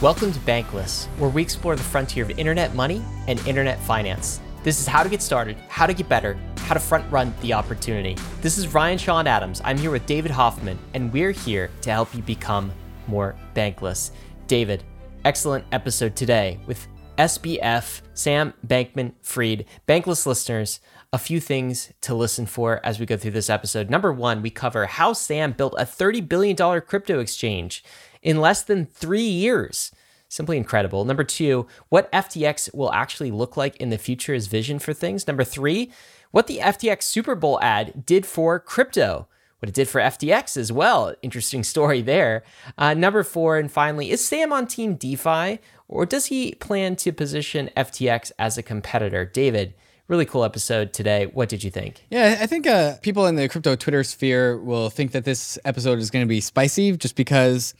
[0.00, 4.40] Welcome to Bankless, where we explore the frontier of internet money and internet finance.
[4.62, 7.52] This is how to get started, how to get better, how to front run the
[7.52, 8.16] opportunity.
[8.40, 9.60] This is Ryan Sean Adams.
[9.62, 12.72] I'm here with David Hoffman, and we're here to help you become
[13.08, 14.12] more bankless.
[14.46, 14.84] David,
[15.26, 16.88] excellent episode today with
[17.18, 19.66] SBF, Sam Bankman Fried.
[19.86, 20.80] Bankless listeners,
[21.12, 23.90] a few things to listen for as we go through this episode.
[23.90, 27.84] Number one, we cover how Sam built a $30 billion crypto exchange
[28.22, 29.92] in less than three years.
[30.28, 31.04] Simply incredible.
[31.04, 35.26] Number two, what FTX will actually look like in the future is vision for things.
[35.26, 35.90] Number three,
[36.30, 39.26] what the FTX Super Bowl ad did for crypto,
[39.58, 41.14] what it did for FTX as well.
[41.22, 42.44] Interesting story there.
[42.78, 45.58] Uh, number four, and finally, is Sam on Team DeFi
[45.88, 49.24] or does he plan to position FTX as a competitor?
[49.24, 49.74] David,
[50.06, 51.26] really cool episode today.
[51.26, 52.06] What did you think?
[52.10, 55.98] Yeah, I think uh, people in the crypto Twitter sphere will think that this episode
[55.98, 57.74] is going to be spicy just because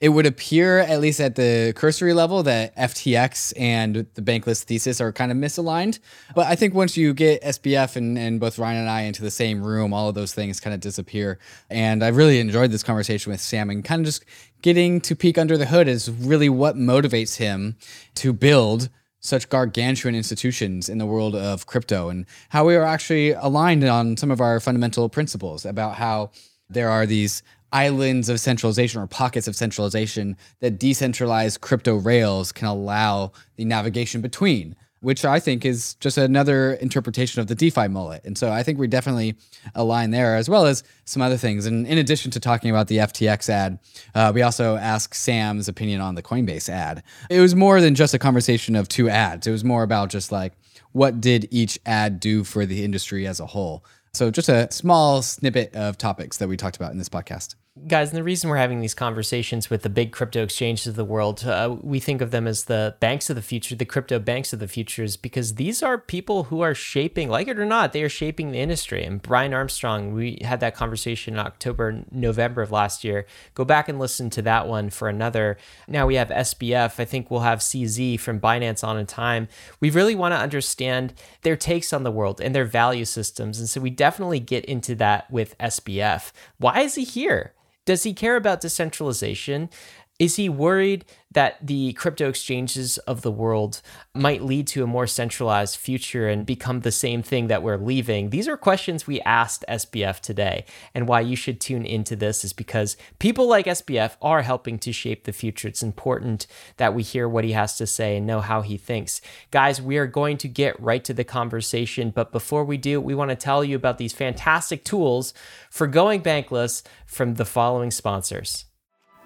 [0.00, 5.00] it would appear, at least at the cursory level, that FTX and the bankless thesis
[5.00, 6.00] are kind of misaligned.
[6.34, 9.30] But I think once you get SBF and, and both Ryan and I into the
[9.30, 11.38] same room, all of those things kind of disappear.
[11.70, 14.24] And I really enjoyed this conversation with Sam and kind of just
[14.60, 17.76] getting to peek under the hood is really what motivates him
[18.16, 23.32] to build such gargantuan institutions in the world of crypto and how we are actually
[23.32, 26.30] aligned on some of our fundamental principles about how
[26.68, 32.68] there are these islands of centralization or pockets of centralization that decentralized crypto rails can
[32.68, 38.24] allow the navigation between which I think is just another interpretation of the DeFi mullet.
[38.24, 39.36] And so I think we definitely
[39.74, 41.64] align there, as well as some other things.
[41.66, 43.78] And in addition to talking about the FTX ad,
[44.16, 47.02] uh, we also asked Sam's opinion on the Coinbase ad.
[47.30, 50.32] It was more than just a conversation of two ads, it was more about just
[50.32, 50.54] like,
[50.90, 53.84] what did each ad do for the industry as a whole?
[54.16, 57.54] So just a small snippet of topics that we talked about in this podcast
[57.86, 61.04] guys, and the reason we're having these conversations with the big crypto exchanges of the
[61.04, 64.52] world, uh, we think of them as the banks of the future, the crypto banks
[64.52, 67.92] of the future, is because these are people who are shaping, like it or not,
[67.92, 69.04] they are shaping the industry.
[69.04, 73.26] And Brian Armstrong, we had that conversation in October, November of last year.
[73.54, 75.58] Go back and listen to that one for another.
[75.86, 76.98] Now we have SBF.
[76.98, 79.48] I think we'll have CZ from Binance on in time.
[79.80, 81.12] We really want to understand
[81.42, 83.58] their takes on the world and their value systems.
[83.58, 86.32] And so we definitely get into that with SBF.
[86.58, 87.52] Why is he here?
[87.86, 89.70] Does he care about decentralization?
[90.18, 93.82] Is he worried that the crypto exchanges of the world
[94.14, 98.30] might lead to a more centralized future and become the same thing that we're leaving?
[98.30, 100.64] These are questions we asked SBF today.
[100.94, 104.92] And why you should tune into this is because people like SBF are helping to
[104.92, 105.68] shape the future.
[105.68, 106.46] It's important
[106.78, 109.20] that we hear what he has to say and know how he thinks.
[109.50, 112.08] Guys, we are going to get right to the conversation.
[112.08, 115.34] But before we do, we want to tell you about these fantastic tools
[115.68, 118.65] for going bankless from the following sponsors.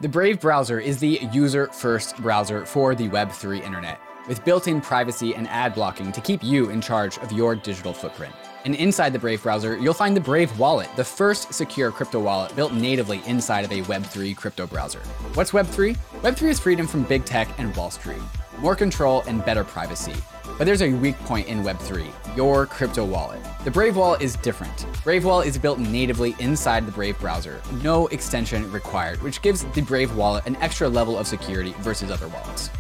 [0.00, 4.80] The Brave browser is the user first browser for the Web3 internet, with built in
[4.80, 8.34] privacy and ad blocking to keep you in charge of your digital footprint.
[8.64, 12.56] And inside the Brave browser, you'll find the Brave Wallet, the first secure crypto wallet
[12.56, 15.00] built natively inside of a Web3 crypto browser.
[15.34, 15.98] What's Web3?
[16.22, 18.22] Web3 is freedom from big tech and Wall Street,
[18.58, 20.16] more control and better privacy.
[20.58, 23.40] But there's a weak point in Web3 your crypto wallet.
[23.64, 24.86] The Brave Wallet is different.
[25.02, 29.82] Brave Wallet is built natively inside the Brave browser, no extension required, which gives the
[29.82, 32.70] Brave Wallet an extra level of security versus other wallets.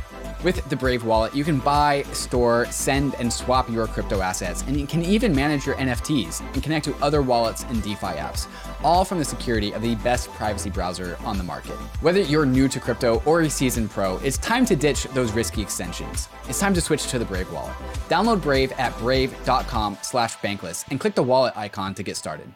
[0.42, 4.80] With the Brave wallet, you can buy, store, send, and swap your crypto assets, and
[4.80, 8.46] you can even manage your NFTs and connect to other wallets and DeFi apps,
[8.82, 11.74] all from the security of the best privacy browser on the market.
[12.00, 15.60] Whether you're new to crypto or a seasoned pro, it's time to ditch those risky
[15.60, 16.30] extensions.
[16.48, 17.74] It's time to switch to the Brave wallet.
[18.08, 22.50] Download Brave at brave.com slash bankless and click the wallet icon to get started.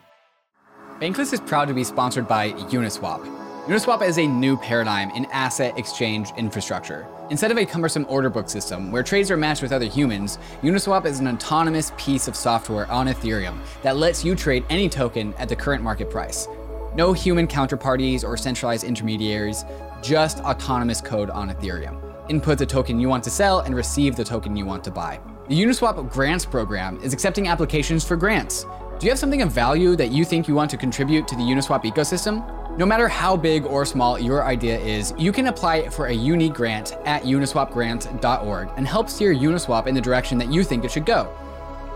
[1.02, 3.44] Bankless is proud to be sponsored by Uniswap.
[3.66, 7.06] Uniswap is a new paradigm in asset exchange infrastructure.
[7.34, 11.04] Instead of a cumbersome order book system where trades are matched with other humans, Uniswap
[11.04, 15.48] is an autonomous piece of software on Ethereum that lets you trade any token at
[15.48, 16.46] the current market price.
[16.94, 19.64] No human counterparties or centralized intermediaries,
[20.00, 22.00] just autonomous code on Ethereum.
[22.30, 25.18] Input the token you want to sell and receive the token you want to buy.
[25.48, 28.64] The Uniswap Grants program is accepting applications for grants.
[28.98, 31.42] Do you have something of value that you think you want to contribute to the
[31.42, 32.78] Uniswap ecosystem?
[32.78, 36.54] No matter how big or small your idea is, you can apply for a unique
[36.54, 41.06] grant at uniswapgrant.org and help steer Uniswap in the direction that you think it should
[41.06, 41.32] go.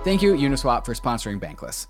[0.05, 1.87] Thank you, Uniswap, for sponsoring Bankless.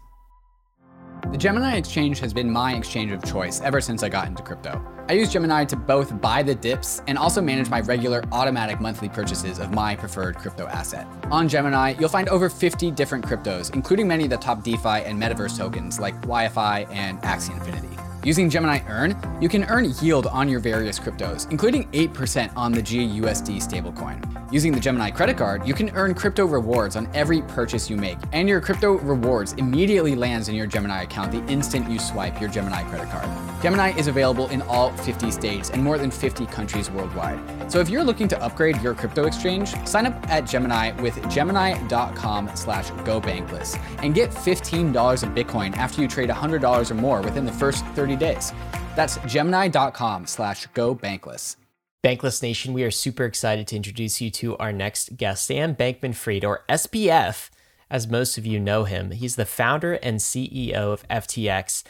[1.31, 4.83] The Gemini exchange has been my exchange of choice ever since I got into crypto.
[5.09, 9.09] I use Gemini to both buy the dips and also manage my regular automatic monthly
[9.09, 11.07] purchases of my preferred crypto asset.
[11.31, 15.21] On Gemini, you'll find over 50 different cryptos, including many of the top DeFi and
[15.21, 18.08] metaverse tokens like YFI and Axie Infinity.
[18.25, 22.83] Using Gemini Earn, you can earn yield on your various cryptos, including 8% on the
[22.83, 24.53] GUSD stablecoin.
[24.53, 28.19] Using the Gemini credit card, you can earn crypto rewards on every purchase you make,
[28.33, 32.51] and your crypto rewards immediately lands in your Gemini account the instant you swipe your
[32.51, 33.29] Gemini credit card.
[33.63, 37.39] Gemini is available in all 50 states and more than 50 countries worldwide.
[37.71, 42.51] So if you're looking to upgrade your crypto exchange, sign up at Gemini with gemini.com
[42.55, 47.53] slash gobankless and get $15 of Bitcoin after you trade $100 or more within the
[47.53, 48.53] first 30 days.
[48.97, 51.57] That's gemini.com slash go Bankless
[52.05, 56.15] Bankless Nation, we are super excited to introduce you to our next guest, Sam Bankman
[56.15, 57.51] Fried, or SBF,
[57.91, 59.11] as most of you know him.
[59.11, 61.83] He's the founder and CEO of FTX.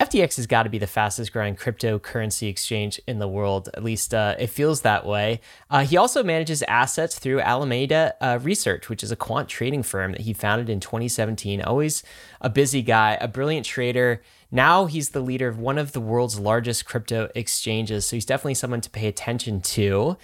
[0.00, 3.68] FTX has got to be the fastest growing cryptocurrency exchange in the world.
[3.74, 5.42] At least uh, it feels that way.
[5.70, 10.12] Uh, he also manages assets through Alameda uh, Research, which is a quant trading firm
[10.12, 11.60] that he founded in 2017.
[11.62, 12.02] Always
[12.40, 14.22] a busy guy, a brilliant trader.
[14.54, 18.04] Now he's the leader of one of the world's largest crypto exchanges.
[18.06, 20.18] So he's definitely someone to pay attention to.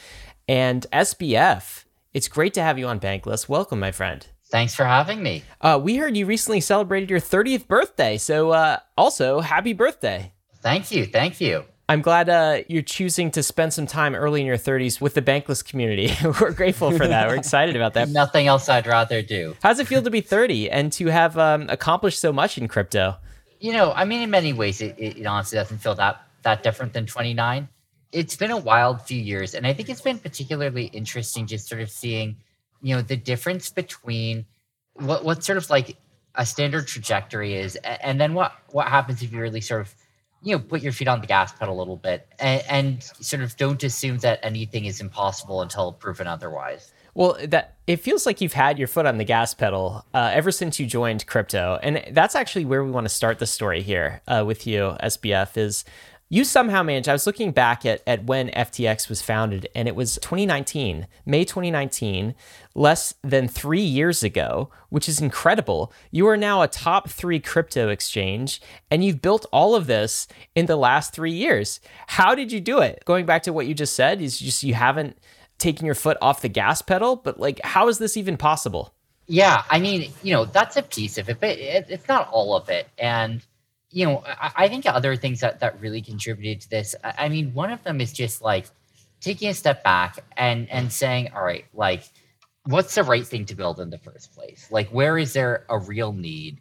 [0.46, 3.48] And SBF, it's great to have you on Bankless.
[3.48, 4.26] Welcome, my friend.
[4.50, 5.44] Thanks for having me.
[5.62, 8.19] Uh, we heard you recently celebrated your 30th birthday.
[8.19, 10.32] So, uh, also, happy birthday.
[10.60, 11.06] Thank you.
[11.06, 11.64] Thank you.
[11.90, 15.22] I'm glad uh, you're choosing to spend some time early in your 30s with the
[15.22, 16.12] bankless community.
[16.40, 17.28] We're grateful for that.
[17.28, 18.10] We're excited about that.
[18.10, 19.56] Nothing else I'd rather do.
[19.62, 23.16] How's it feel to be 30 and to have um, accomplished so much in crypto?
[23.60, 26.93] You know, I mean, in many ways, it, it honestly doesn't feel that that different
[26.93, 27.69] than 29.
[28.12, 31.81] It's been a wild few years, and I think it's been particularly interesting just sort
[31.81, 32.37] of seeing
[32.82, 34.46] you know the difference between
[34.94, 35.96] what what sort of like
[36.34, 39.94] a standard trajectory is and then what what happens if you really sort of
[40.43, 43.43] you know put your feet on the gas pedal a little bit and, and sort
[43.43, 48.41] of don't assume that anything is impossible until proven otherwise well, that it feels like
[48.41, 52.05] you've had your foot on the gas pedal uh, ever since you joined crypto, and
[52.12, 55.56] that's actually where we want to start the story here uh, with you, SBF.
[55.56, 55.85] Is
[56.29, 57.09] you somehow managed.
[57.09, 61.44] I was looking back at, at when FTX was founded, and it was 2019, May
[61.44, 62.37] 2019,
[62.76, 65.93] less than three years ago, which is incredible.
[66.12, 68.61] You are now a top three crypto exchange,
[68.93, 71.81] and you've built all of this in the last three years.
[72.06, 73.03] How did you do it?
[73.06, 75.19] Going back to what you just said, is just you haven't
[75.58, 78.94] taken your foot off the gas pedal, but like, how is this even possible?
[79.26, 82.56] Yeah, I mean, you know, that's a piece of it, but it, it's not all
[82.56, 82.88] of it.
[82.96, 83.44] And
[83.90, 87.28] you know, I, I, think other things that, that really contributed to this, I, I
[87.28, 88.66] mean, one of them is just like
[89.20, 92.05] taking a step back and and saying, all right, like,
[92.64, 94.69] what's the right thing to build in the first place?
[94.70, 96.60] Like, where is there a real need?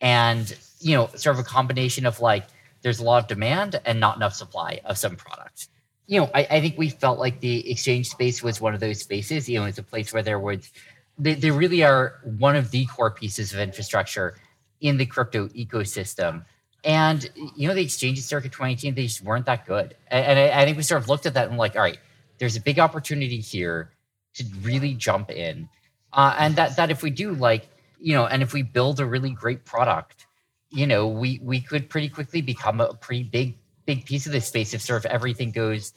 [0.00, 2.44] And you know, sort of a combination of like,
[2.82, 5.68] there's a lot of demand and not enough supply of some product.
[6.06, 9.00] You know, I, I think we felt like the exchange space was one of those
[9.00, 9.48] spaces.
[9.48, 10.70] You know, it's a place where there was,
[11.18, 14.36] they, they really are one of the core pieces of infrastructure
[14.80, 16.44] in the crypto ecosystem
[16.84, 19.96] and you know, the exchanges circa 2018, they just weren't that good.
[20.08, 21.98] And, I, I, think we sort of looked at that and like, all right,
[22.38, 23.90] there's a big opportunity here
[24.34, 25.68] to really jump in.
[26.12, 27.68] Uh, and that that if we do like,
[27.98, 30.26] you know, and if we build a really great product,
[30.70, 34.46] you know, we we could pretty quickly become a pretty big big piece of this
[34.46, 35.92] space if sort of everything goes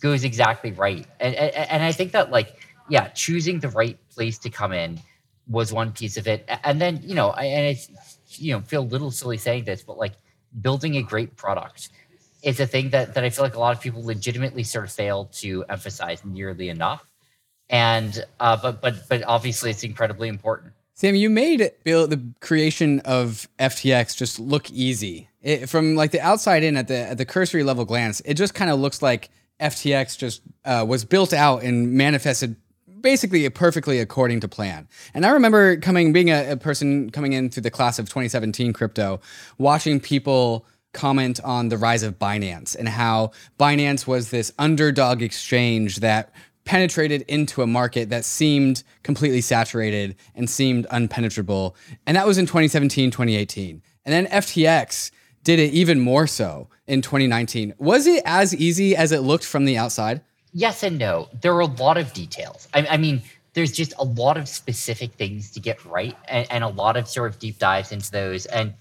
[0.00, 1.06] goes exactly right.
[1.20, 5.00] And and, and I think that like, yeah, choosing the right place to come in
[5.48, 6.48] was one piece of it.
[6.64, 9.82] And then, you know, I, and it's you know, feel a little silly saying this,
[9.82, 10.12] but like
[10.60, 11.90] building a great product
[12.42, 14.92] is a thing that, that I feel like a lot of people legitimately sort of
[14.92, 17.04] fail to emphasize nearly enough.
[17.70, 20.72] And uh, but but but obviously it's incredibly important.
[20.94, 25.28] Sam, you made build the creation of FTX just look easy.
[25.48, 28.52] It, from like the outside in at the at the cursory level glance, it just
[28.52, 32.56] kind of looks like FTX just uh, was built out and manifested
[33.00, 34.88] basically perfectly according to plan.
[35.14, 38.74] And I remember coming, being a, a person coming in through the class of 2017
[38.74, 39.20] crypto,
[39.56, 46.00] watching people comment on the rise of Binance and how Binance was this underdog exchange
[46.00, 46.30] that
[46.64, 51.74] penetrated into a market that seemed completely saturated and seemed unpenetrable.
[52.06, 53.82] And that was in 2017, 2018.
[54.04, 55.10] And then FTX
[55.44, 57.74] did it even more so in 2019.
[57.78, 60.22] Was it as easy as it looked from the outside?
[60.52, 61.28] yes and no.
[61.40, 62.68] There are a lot of details.
[62.74, 63.22] I, I mean,
[63.54, 67.08] there's just a lot of specific things to get right and, and, a lot of
[67.08, 68.74] sort of deep dives into those and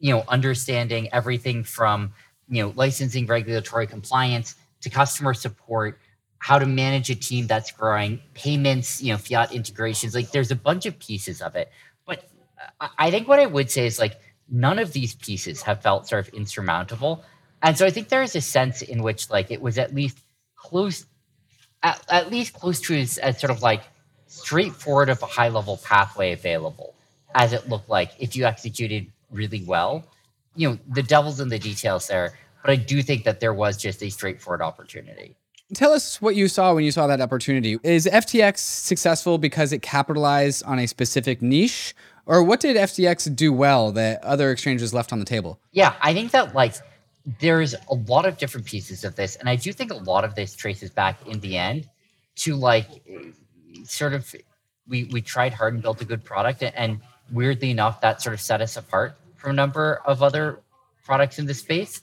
[0.00, 2.12] you know understanding everything from
[2.48, 6.00] you know licensing regulatory compliance to customer support
[6.38, 10.56] how to manage a team that's growing payments you know fiat integrations like there's a
[10.56, 11.70] bunch of pieces of it
[12.04, 12.28] but
[12.98, 14.18] i think what i would say is like
[14.50, 17.24] none of these pieces have felt sort of insurmountable
[17.62, 20.18] and so i think there is a sense in which like it was at least
[20.56, 21.06] close
[21.82, 23.82] at, at least close to as, as sort of like
[24.26, 26.94] straightforward of a high level pathway available
[27.34, 30.04] as it looked like if you executed really well.
[30.56, 32.36] You know, the devil's in the details there.
[32.62, 35.36] but I do think that there was just a straightforward opportunity.
[35.74, 37.78] Tell us what you saw when you saw that opportunity.
[37.82, 41.94] Is FTX successful because it capitalized on a specific niche,
[42.26, 45.60] or what did FTX do well that other exchanges left on the table?
[45.72, 46.74] Yeah, I think that like
[47.40, 50.34] there's a lot of different pieces of this, and I do think a lot of
[50.34, 51.88] this traces back in the end
[52.36, 52.88] to like
[53.84, 54.34] sort of
[54.88, 57.00] we we tried hard and built a good product, and
[57.30, 60.60] weirdly enough, that sort of set us apart from a number of other
[61.04, 62.00] products in the space.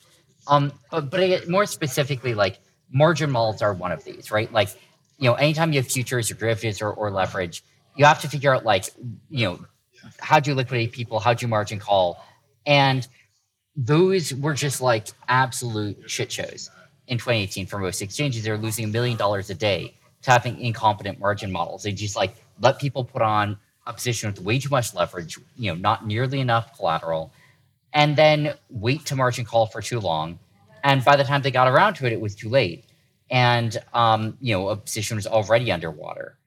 [0.48, 2.60] Um, but but more specifically, like
[2.92, 4.51] margin models are one of these, right?
[4.51, 4.70] Like,
[5.18, 7.63] you know, anytime you have futures or derivatives or, or leverage,
[7.96, 8.86] you have to figure out like,
[9.30, 9.66] you know,
[10.20, 11.20] how do you liquidate people?
[11.20, 12.24] How do you margin call?
[12.65, 13.08] And
[13.75, 16.70] those were just like absolute shit shows
[17.08, 18.43] in 2018 for most exchanges.
[18.43, 21.84] They're losing a million dollars a day to having incompetent margin models.
[21.84, 25.72] They just like let people put on a position with way too much leverage, you
[25.72, 27.34] know, not nearly enough collateral,
[27.93, 30.38] and then wait to margin call for too long
[30.84, 32.86] and by the time they got around to it, it was too late.
[33.29, 36.38] And, um, you know, a position was already underwater.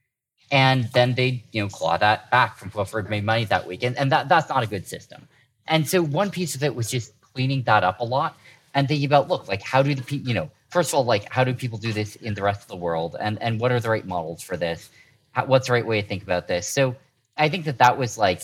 [0.51, 3.83] And then they, you know, claw that back from whoever made money that week.
[3.83, 5.27] And, and that, that's not a good system.
[5.67, 8.37] And so one piece of it was just cleaning that up a lot
[8.75, 11.31] and thinking about, look, like how do the people, you know, first of all, like
[11.33, 13.17] how do people do this in the rest of the world?
[13.19, 14.91] And, and what are the right models for this?
[15.33, 16.69] How, what's the right way to think about this?
[16.69, 16.95] So
[17.37, 18.43] I think that that was like,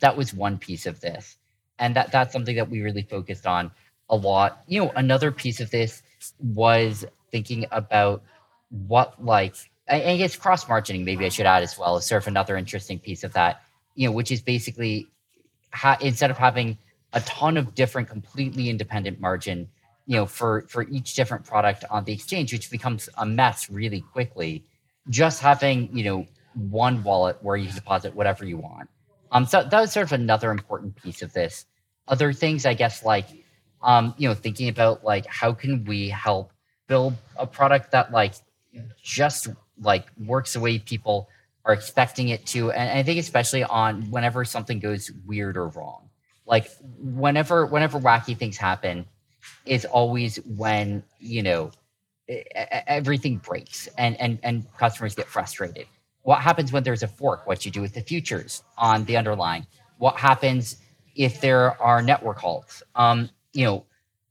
[0.00, 1.36] that was one piece of this.
[1.78, 3.70] And that, that's something that we really focused on
[4.08, 4.62] a lot.
[4.66, 6.02] You know, another piece of this
[6.40, 8.22] was thinking about
[8.70, 9.54] what like
[9.96, 12.98] I, guess cross margining maybe I should add as well is sort of another interesting
[12.98, 13.62] piece of that.
[13.94, 15.08] You know, which is basically
[15.72, 16.78] ha- instead of having
[17.12, 19.68] a ton of different completely independent margin,
[20.06, 24.00] you know, for for each different product on the exchange, which becomes a mess really
[24.00, 24.64] quickly.
[25.10, 28.88] Just having you know one wallet where you deposit whatever you want.
[29.30, 31.66] Um, so that was sort of another important piece of this.
[32.08, 33.26] Other things, I guess, like
[33.82, 36.52] um, you know, thinking about like how can we help
[36.86, 38.34] build a product that like
[39.02, 39.48] just
[39.80, 41.28] like works the way people
[41.64, 42.72] are expecting it to.
[42.72, 46.08] And I think especially on whenever something goes weird or wrong.
[46.46, 49.06] Like whenever whenever wacky things happen,
[49.64, 51.70] it's always when, you know,
[52.86, 55.86] everything breaks and and and customers get frustrated.
[56.22, 57.46] What happens when there's a fork?
[57.46, 59.66] What you do with the futures on the underlying?
[59.98, 60.76] What happens
[61.14, 62.82] if there are network halts?
[62.94, 63.84] Um, you know,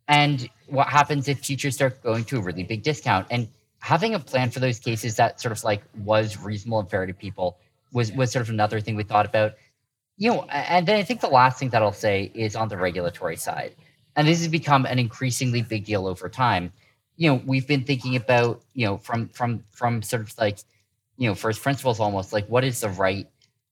[0.07, 3.47] and what happens if futures start going to a really big discount and
[3.81, 7.13] having a plan for those cases that sort of like was reasonable and fair to
[7.13, 7.57] people
[7.91, 9.53] was was sort of another thing we thought about.
[10.17, 12.77] You know and then i think the last thing that i'll say is on the
[12.77, 13.75] regulatory side
[14.15, 16.71] and this has become an increasingly big deal over time.
[17.17, 20.59] You know we've been thinking about you know from from from sort of like
[21.17, 23.27] you know first principles almost like what is the right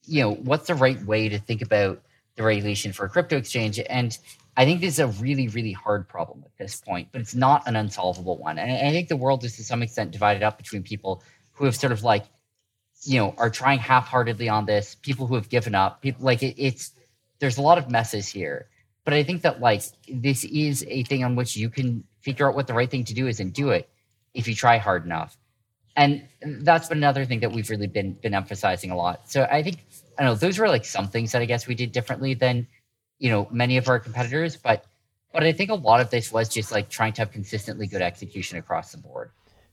[0.06, 2.02] you know what's the right way to think about
[2.36, 3.80] the regulation for a crypto exchange?
[3.90, 4.18] And
[4.60, 7.66] I think this is a really, really hard problem at this point, but it's not
[7.66, 8.60] an unsolvable one.
[8.60, 11.24] And I think the world is to some extent divided up between people
[11.54, 12.26] who have sort of like,
[13.04, 16.56] you know, are trying half-heartedly on this, people who have given up, people like it,
[16.58, 16.92] it's
[17.40, 18.68] there's a lot of messes here.
[19.06, 22.54] But I think that like this is a thing on which you can figure out
[22.54, 23.90] what the right thing to do is and do it
[24.34, 25.38] if you try hard enough.
[25.96, 29.32] And that's been another thing that we've really been been emphasizing a lot.
[29.32, 29.78] So I think
[30.18, 32.68] I don't know, those were like some things that I guess we did differently than
[33.20, 34.86] you know many of our competitors but
[35.34, 38.02] but i think a lot of this was just like trying to have consistently good
[38.02, 39.32] execution across the board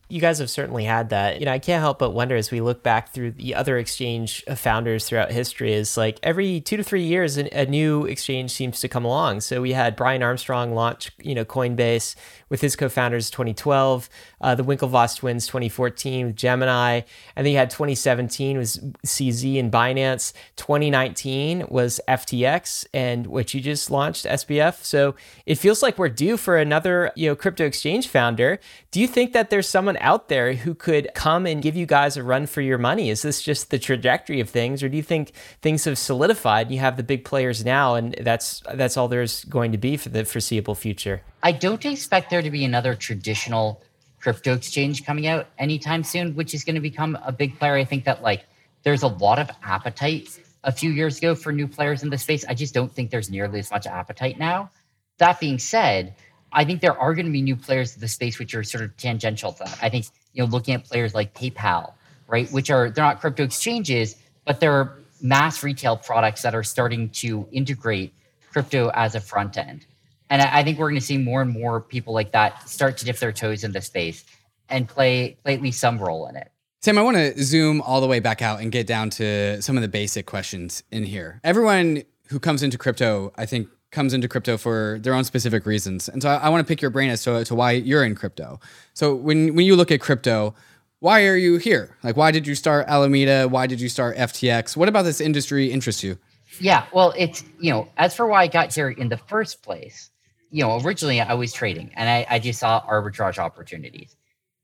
[0.09, 1.39] you guys have certainly had that.
[1.39, 4.43] You know, I can't help but wonder as we look back through the other exchange
[4.55, 8.87] founders throughout history is like every two to three years, a new exchange seems to
[8.87, 9.41] come along.
[9.41, 12.15] So we had Brian Armstrong launch, you know, Coinbase
[12.49, 14.09] with his co-founders 2012,
[14.41, 17.01] uh, the Winklevoss twins 2014 with Gemini,
[17.35, 20.33] and then you had 2017 was CZ and Binance.
[20.55, 24.83] 2019 was FTX, and what you just launched SBF.
[24.83, 28.59] So it feels like we're due for another, you know, crypto exchange founder.
[28.91, 32.17] Do you think that there's someone out there who could come and give you guys
[32.17, 33.09] a run for your money?
[33.09, 36.71] Is this just the trajectory of things, or do you think things have solidified?
[36.71, 40.09] You have the big players now, and that's that's all there's going to be for
[40.09, 41.21] the foreseeable future.
[41.47, 43.81] I don't expect there to be another traditional
[44.19, 47.75] crypto exchange coming out anytime soon, which is going to become a big player.
[47.75, 48.43] I think that like
[48.83, 52.43] there's a lot of appetite a few years ago for new players in the space.
[52.49, 54.71] I just don't think there's nearly as much appetite now.
[55.19, 56.15] That being said,
[56.51, 58.83] I think there are going to be new players in the space which are sort
[58.83, 59.79] of tangential to that.
[59.81, 61.93] I think you know looking at players like PayPal,
[62.27, 67.07] right, which are they're not crypto exchanges, but they're mass retail products that are starting
[67.23, 68.13] to integrate
[68.51, 69.85] crypto as a front end.
[70.29, 72.97] And I, I think we're going to see more and more people like that start
[72.97, 74.25] to dip their toes in the space
[74.69, 76.51] and play play at least some role in it.
[76.81, 79.77] Sam, I want to zoom all the way back out and get down to some
[79.77, 81.41] of the basic questions in here.
[81.43, 86.07] Everyone who comes into crypto, I think, comes into crypto for their own specific reasons.
[86.07, 88.15] And so I, I want to pick your brain as to, to why you're in
[88.15, 88.59] crypto.
[88.93, 90.53] So when, when you look at crypto,
[90.99, 91.95] why are you here?
[92.03, 93.47] Like, why did you start Alameda?
[93.47, 94.75] Why did you start FTX?
[94.75, 96.17] What about this industry interests you?
[96.59, 100.09] Yeah, well, it's, you know, as for why I got here in the first place,
[100.51, 104.15] you know, originally I was trading and I, I just saw arbitrage opportunities.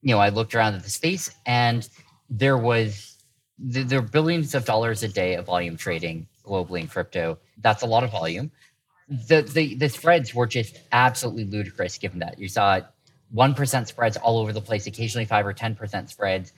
[0.02, 1.88] You know, I looked around at the space and
[2.30, 3.18] there was,
[3.58, 7.38] there are billions of dollars a day of volume trading globally in crypto.
[7.60, 8.52] That's a lot of volume.
[9.10, 12.40] The, the, the spreads were just absolutely ludicrous given that.
[12.40, 12.82] You saw
[13.36, 16.54] 1% spreads all over the place, occasionally 5 or 10% spreads.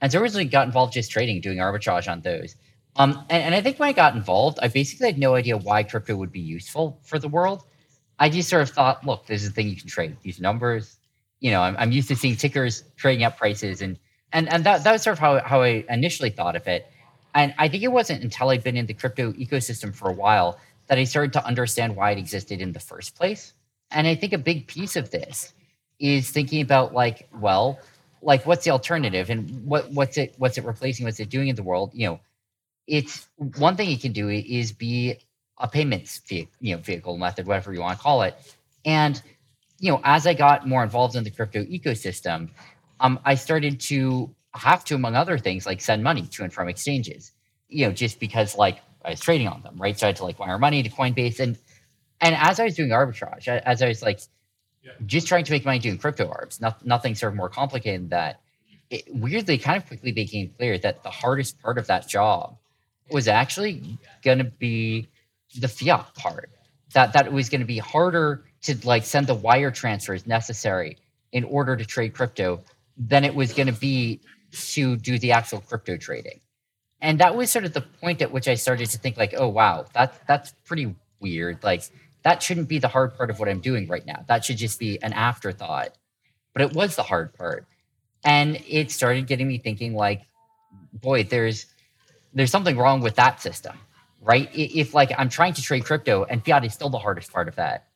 [0.00, 2.56] And so originally got involved just trading, doing arbitrage on those.
[2.96, 5.82] Um, and, and I think when I got involved, I basically had no idea why
[5.82, 7.64] crypto would be useful for the world.
[8.18, 10.16] I just sort of thought, look, this is a thing you can trade.
[10.22, 10.96] These numbers,
[11.40, 13.98] you know, I'm, I'm used to seeing tickers trading up prices, and
[14.32, 16.90] and and that that was sort of how how I initially thought of it.
[17.34, 20.58] And I think it wasn't until I'd been in the crypto ecosystem for a while
[20.86, 23.52] that I started to understand why it existed in the first place.
[23.90, 25.52] And I think a big piece of this
[25.98, 27.78] is thinking about like, well,
[28.22, 31.04] like what's the alternative and what what's it what's it replacing?
[31.04, 31.92] What's it doing in the world?
[31.94, 32.20] You know,
[32.86, 35.18] it's one thing it can do is be
[35.58, 38.34] a payments vehicle, you know, vehicle method, whatever you want to call it.
[38.84, 39.20] And
[39.78, 42.48] you know, as I got more involved in the crypto ecosystem,
[43.00, 46.68] um, I started to have to, among other things, like send money to and from
[46.68, 47.32] exchanges.
[47.68, 49.98] You know, just because like I was trading on them, right?
[49.98, 51.58] So I had to like wire money to Coinbase, and
[52.20, 54.20] and as I was doing arbitrage, as I was like
[55.04, 58.08] just trying to make money doing crypto arbs, not, nothing sort of more complicated than
[58.10, 58.40] that.
[58.88, 62.56] It weirdly kind of quickly became clear that the hardest part of that job
[63.10, 65.08] was actually going to be
[65.54, 66.50] the fiat part.
[66.94, 70.98] That that it was going to be harder to like send the wire transfers necessary
[71.32, 72.62] in order to trade crypto
[72.96, 74.20] than it was going to be
[74.52, 76.40] to do the actual crypto trading.
[77.00, 79.48] And that was sort of the point at which I started to think like, oh
[79.48, 81.62] wow, that that's pretty weird.
[81.62, 81.82] Like
[82.22, 84.24] that shouldn't be the hard part of what I'm doing right now.
[84.28, 85.90] That should just be an afterthought.
[86.52, 87.66] But it was the hard part.
[88.24, 90.22] And it started getting me thinking like,
[90.92, 91.66] boy, there's
[92.32, 93.78] there's something wrong with that system,
[94.20, 94.48] right?
[94.52, 97.56] If like I'm trying to trade crypto and fiat is still the hardest part of
[97.56, 97.86] that.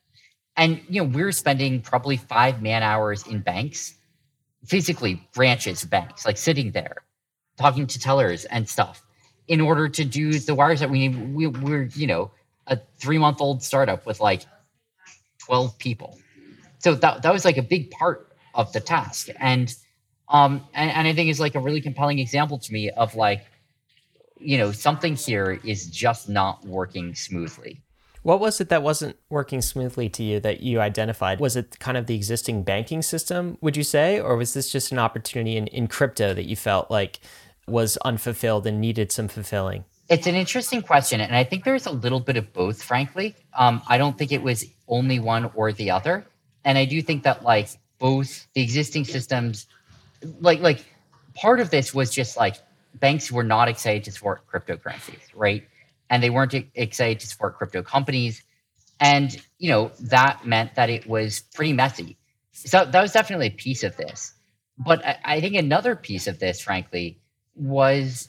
[0.57, 3.95] And you know, we're spending probably five man hours in banks,
[4.65, 7.03] physically branches banks, like sitting there,
[7.57, 9.03] talking to tellers and stuff,
[9.47, 11.33] in order to do the wires that we need.
[11.33, 12.31] We, we're, you know,
[12.67, 14.45] a three month old startup with like
[15.45, 16.17] 12 people.
[16.79, 19.27] So that, that was like a big part of the task.
[19.39, 19.73] And,
[20.29, 23.45] um, and, and I think it's like a really compelling example to me of like,
[24.41, 27.81] you know, something here is just not working smoothly.
[28.23, 31.39] What was it that wasn't working smoothly to you that you identified?
[31.39, 34.19] Was it kind of the existing banking system, would you say?
[34.19, 37.19] Or was this just an opportunity in, in crypto that you felt like
[37.67, 39.85] was unfulfilled and needed some fulfilling?
[40.07, 42.83] It's an interesting question, and I think there's a little bit of both.
[42.83, 46.27] Frankly, um, I don't think it was only one or the other,
[46.65, 49.67] and I do think that like both the existing systems,
[50.41, 50.85] like like
[51.33, 52.57] part of this was just like
[52.93, 55.63] banks were not excited to support cryptocurrencies, right?
[56.09, 58.43] And they weren't excited to support crypto companies,
[58.99, 62.17] and you know that meant that it was pretty messy.
[62.51, 64.33] So that was definitely a piece of this,
[64.77, 67.19] but I, think another piece of this, frankly,
[67.55, 68.27] was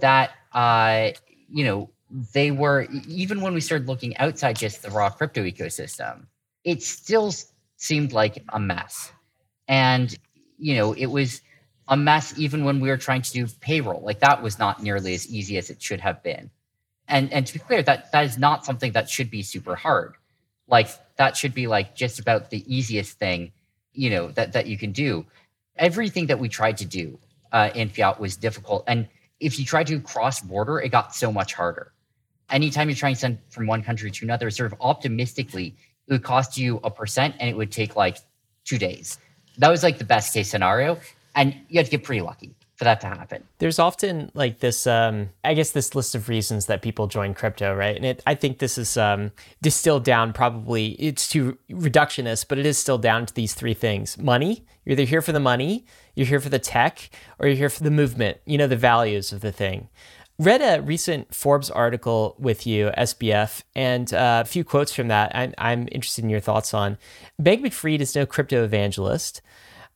[0.00, 1.10] that uh,
[1.50, 1.90] you know,
[2.32, 6.26] they were even when we started looking outside just the raw crypto ecosystem,
[6.62, 7.32] it still
[7.76, 9.12] seemed like a mess.
[9.68, 10.16] And
[10.58, 11.42] you know, it was
[11.88, 14.02] a mess even when we were trying to do payroll.
[14.02, 16.50] Like that was not nearly as easy as it should have been.
[17.08, 20.14] And and to be clear, that that is not something that should be super hard.
[20.66, 23.52] Like that should be like just about the easiest thing,
[23.92, 25.26] you know, that that you can do.
[25.76, 27.18] Everything that we tried to do
[27.52, 29.08] uh, in fiat was difficult, and
[29.40, 31.92] if you try to cross border, it got so much harder.
[32.50, 36.22] Anytime you're trying to send from one country to another, sort of optimistically, it would
[36.22, 38.18] cost you a percent and it would take like
[38.64, 39.18] two days.
[39.58, 40.98] That was like the best case scenario.
[41.34, 43.44] And you had to get pretty lucky for that to happen.
[43.58, 47.74] There's often like this, um, I guess, this list of reasons that people join crypto,
[47.74, 47.94] right?
[47.94, 49.30] And it, I think this is um,
[49.62, 54.18] distilled down probably, it's too reductionist, but it is still down to these three things
[54.18, 54.64] money.
[54.84, 57.84] You're either here for the money, you're here for the tech, or you're here for
[57.84, 59.88] the movement, you know, the values of the thing.
[60.36, 65.30] Read a recent Forbes article with you, SBF, and uh, a few quotes from that
[65.32, 66.98] I'm, I'm interested in your thoughts on.
[67.40, 69.40] Bankman Fried is no crypto evangelist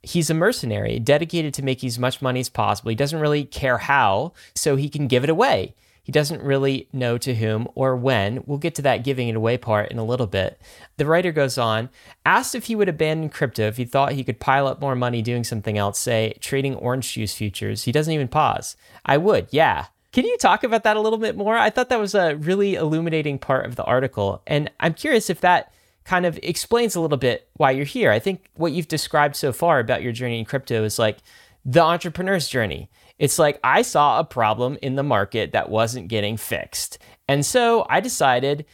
[0.03, 2.91] he's a mercenary dedicated to making as much money as possible.
[2.91, 5.75] He doesn't really care how, so he can give it away.
[6.03, 8.43] He doesn't really know to whom or when.
[8.47, 10.59] We'll get to that giving it away part in a little bit.
[10.97, 11.91] The writer goes on,
[12.25, 15.21] asked if he would abandon crypto if he thought he could pile up more money
[15.21, 17.85] doing something else, say trading orange juice futures.
[17.85, 18.75] He doesn't even pause.
[19.05, 19.87] I would, yeah.
[20.13, 21.59] Can you talk about that a little bit more?
[21.59, 24.41] I thought that was a really illuminating part of the article.
[24.47, 25.71] And I'm curious if that
[26.09, 28.11] kind of explains a little bit why you're here.
[28.11, 31.19] I think what you've described so far about your journey in crypto is like
[31.67, 32.89] the entrepreneur's journey.
[33.19, 36.97] It's like I saw a problem in the market that wasn't getting fixed.
[37.29, 38.65] And so I decided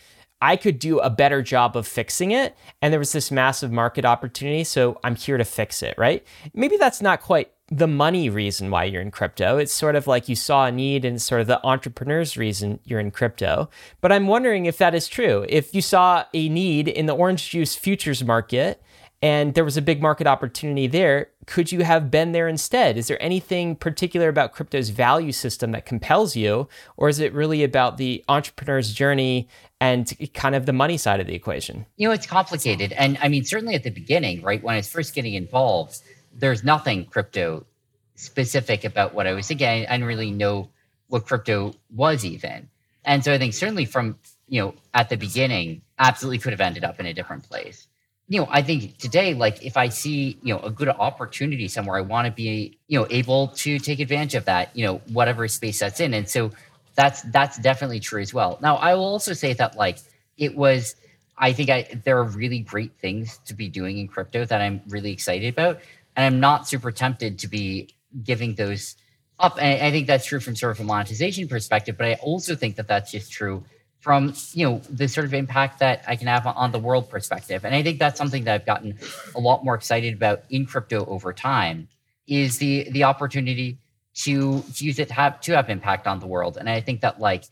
[0.41, 2.57] I could do a better job of fixing it.
[2.81, 4.63] And there was this massive market opportunity.
[4.63, 6.25] So I'm here to fix it, right?
[6.55, 9.57] Maybe that's not quite the money reason why you're in crypto.
[9.57, 13.01] It's sort of like you saw a need and sort of the entrepreneur's reason you're
[13.01, 13.71] in crypto.
[14.01, 15.47] But I'm wondering if that is true.
[15.49, 18.83] If you saw a need in the orange juice futures market
[19.23, 22.99] and there was a big market opportunity there, could you have been there instead?
[22.99, 26.69] Is there anything particular about crypto's value system that compels you?
[26.99, 29.49] Or is it really about the entrepreneur's journey
[29.81, 31.87] and kind of the money side of the equation?
[31.97, 32.93] You know, it's complicated.
[32.93, 36.03] And I mean, certainly at the beginning, right, when I was first getting involved,
[36.37, 37.67] there's nothing crypto
[38.15, 39.67] specific about what I was thinking.
[39.67, 40.71] I, didn't really know
[41.09, 42.69] what crypto was even.
[43.05, 44.19] And so I think certainly from,
[44.49, 47.87] you know, at the beginning, absolutely could have ended up in a different place.
[48.29, 51.99] You know, I think today, like if I see, you know, a good opportunity somewhere,
[51.99, 55.47] I want to be, you know, able to take advantage of that, you know, whatever
[55.49, 56.15] space that's in.
[56.15, 56.51] And so
[56.95, 58.59] that's that's definitely true as well.
[58.63, 59.99] Now, I will also say that like
[60.39, 60.97] it was
[61.37, 64.81] I think I there are really great things to be doing in crypto that I'm
[64.89, 65.81] really excited about
[66.17, 68.97] and I'm not super tempted to be giving those
[69.39, 69.59] up.
[69.61, 72.77] And I think that's true from sort of a monetization perspective, but I also think
[72.77, 73.65] that that's just true
[74.01, 77.65] from you know the sort of impact that I can have on the world perspective.
[77.65, 78.99] And I think that's something that I've gotten
[79.35, 81.89] a lot more excited about in crypto over time
[82.27, 83.79] is the the opportunity
[84.15, 86.59] to, to use it to have to have impact on the world.
[86.59, 87.45] And I think that like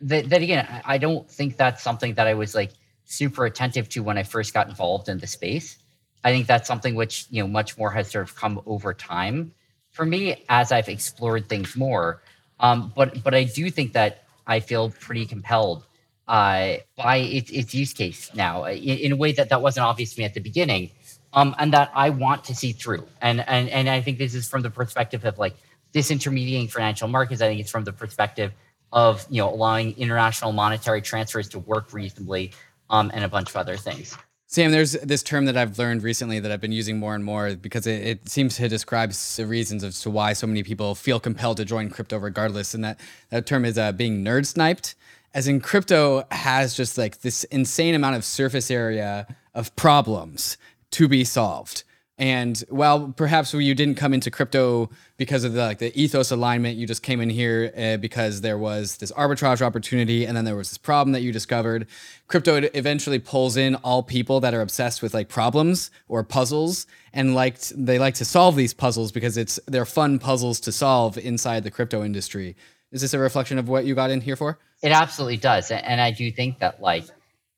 [0.00, 2.72] that, that again, I don't think that's something that I was like
[3.04, 5.76] super attentive to when I first got involved in the space.
[6.24, 9.52] I think that's something which, you know, much more has sort of come over time
[9.90, 12.22] for me as I've explored things more.
[12.60, 15.84] Um, but but I do think that I feel pretty compelled
[16.26, 20.14] uh, by its, its use case now in, in, a way that that wasn't obvious
[20.14, 20.90] to me at the beginning,
[21.32, 23.06] um, and that I want to see through.
[23.22, 25.56] And and and I think this is from the perspective of like
[25.94, 27.40] disintermediating financial markets.
[27.40, 28.52] I think it's from the perspective
[28.92, 32.52] of you know allowing international monetary transfers to work reasonably,
[32.90, 34.16] um, and a bunch of other things.
[34.50, 37.54] Sam, there's this term that I've learned recently that I've been using more and more
[37.54, 41.20] because it, it, seems to describe the reasons as to why so many people feel
[41.20, 42.72] compelled to join crypto regardless.
[42.72, 44.94] And that, that term is uh, being nerd sniped.
[45.34, 50.56] As in, crypto has just like this insane amount of surface area of problems
[50.92, 51.84] to be solved.
[52.18, 56.76] And while perhaps you didn't come into crypto because of the like the ethos alignment,
[56.76, 60.56] you just came in here uh, because there was this arbitrage opportunity, and then there
[60.56, 61.86] was this problem that you discovered.
[62.26, 67.36] Crypto eventually pulls in all people that are obsessed with like problems or puzzles, and
[67.36, 71.62] liked they like to solve these puzzles because it's they're fun puzzles to solve inside
[71.62, 72.56] the crypto industry.
[72.90, 74.58] Is this a reflection of what you got in here for?
[74.82, 77.04] It absolutely does, and I do think that like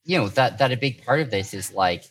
[0.04, 2.04] you know that that a big part of this is like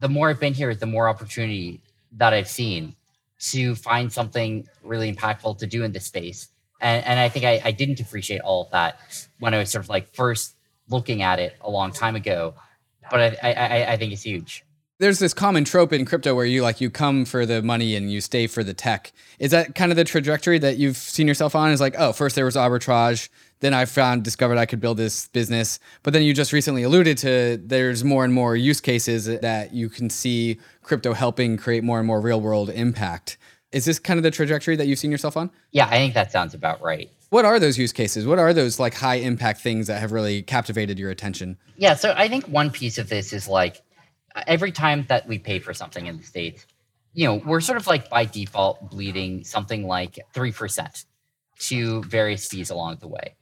[0.00, 1.80] the more I've been here, the more opportunity
[2.12, 2.94] that I've seen
[3.38, 6.48] to find something really impactful to do in this space.
[6.80, 9.00] And, and I think I, I didn't appreciate all of that
[9.38, 10.56] when I was sort of like first
[10.88, 12.54] looking at it a long time ago.
[13.10, 14.65] But I, I, I think it's huge
[14.98, 18.10] there's this common trope in crypto where you like you come for the money and
[18.10, 19.12] you stay for the tech.
[19.38, 21.70] Is that kind of the trajectory that you've seen yourself on?
[21.70, 23.28] Is like, oh, first there was arbitrage,
[23.60, 25.78] then I found discovered I could build this business.
[26.02, 29.88] But then you just recently alluded to there's more and more use cases that you
[29.88, 33.36] can see crypto helping create more and more real world impact.
[33.72, 35.50] Is this kind of the trajectory that you've seen yourself on?
[35.72, 37.10] Yeah, I think that sounds about right.
[37.30, 38.24] What are those use cases?
[38.24, 41.58] What are those like high impact things that have really captivated your attention?
[41.76, 43.82] Yeah, so I think one piece of this is like
[44.46, 46.66] every time that we pay for something in the States,
[47.14, 51.04] you know, we're sort of like by default bleeding something like 3%
[51.58, 53.34] to various fees along the way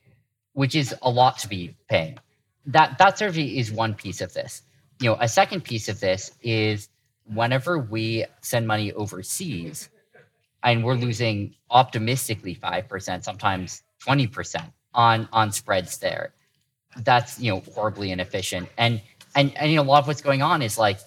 [0.55, 2.19] which is a lot to be paying.
[2.67, 4.63] That that survey is one piece of this.
[5.01, 6.89] You know, a second piece of this is
[7.27, 9.91] whenever we send money overseas,
[10.63, 16.33] and we're losing optimistically five percent, sometimes twenty percent on on spreads there.
[16.97, 18.69] That's you know horribly inefficient.
[18.79, 19.03] And
[19.35, 20.99] and and you know a lot of what's going on is like,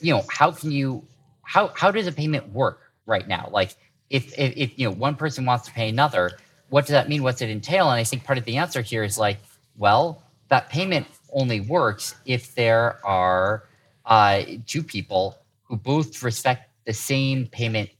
[0.00, 1.04] you know, how can you
[1.42, 3.48] how how does a payment work right now?
[3.52, 3.74] Like
[4.10, 6.32] if if, if you know one person wants to pay another,
[6.68, 7.22] what does that mean?
[7.22, 7.90] What's it entail?
[7.90, 9.38] And I think part of the answer here is like,
[9.76, 13.64] well, that payment only works if there are
[14.06, 17.90] uh, two people who both respect the same payment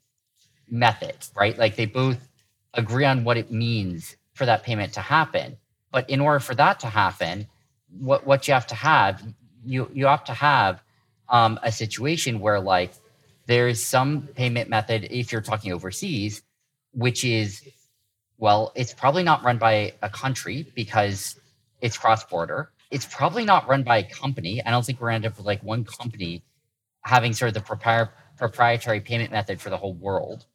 [0.70, 1.56] method, right?
[1.58, 2.18] Like they both
[2.74, 5.56] agree on what it means for that payment to happen.
[5.90, 7.46] But in order for that to happen,
[7.98, 9.22] what what you have to have,
[9.64, 10.82] you you have to have
[11.28, 12.92] um, a situation where like
[13.46, 16.42] there's some payment method if you're talking overseas,
[16.92, 17.62] which is
[18.38, 21.40] Well, it's probably not run by a country because
[21.80, 22.70] it's cross border.
[22.90, 24.64] It's probably not run by a company.
[24.64, 26.44] I don't think we're end up with like one company
[27.02, 30.46] having sort of the propri- proprietary payment method for the whole world.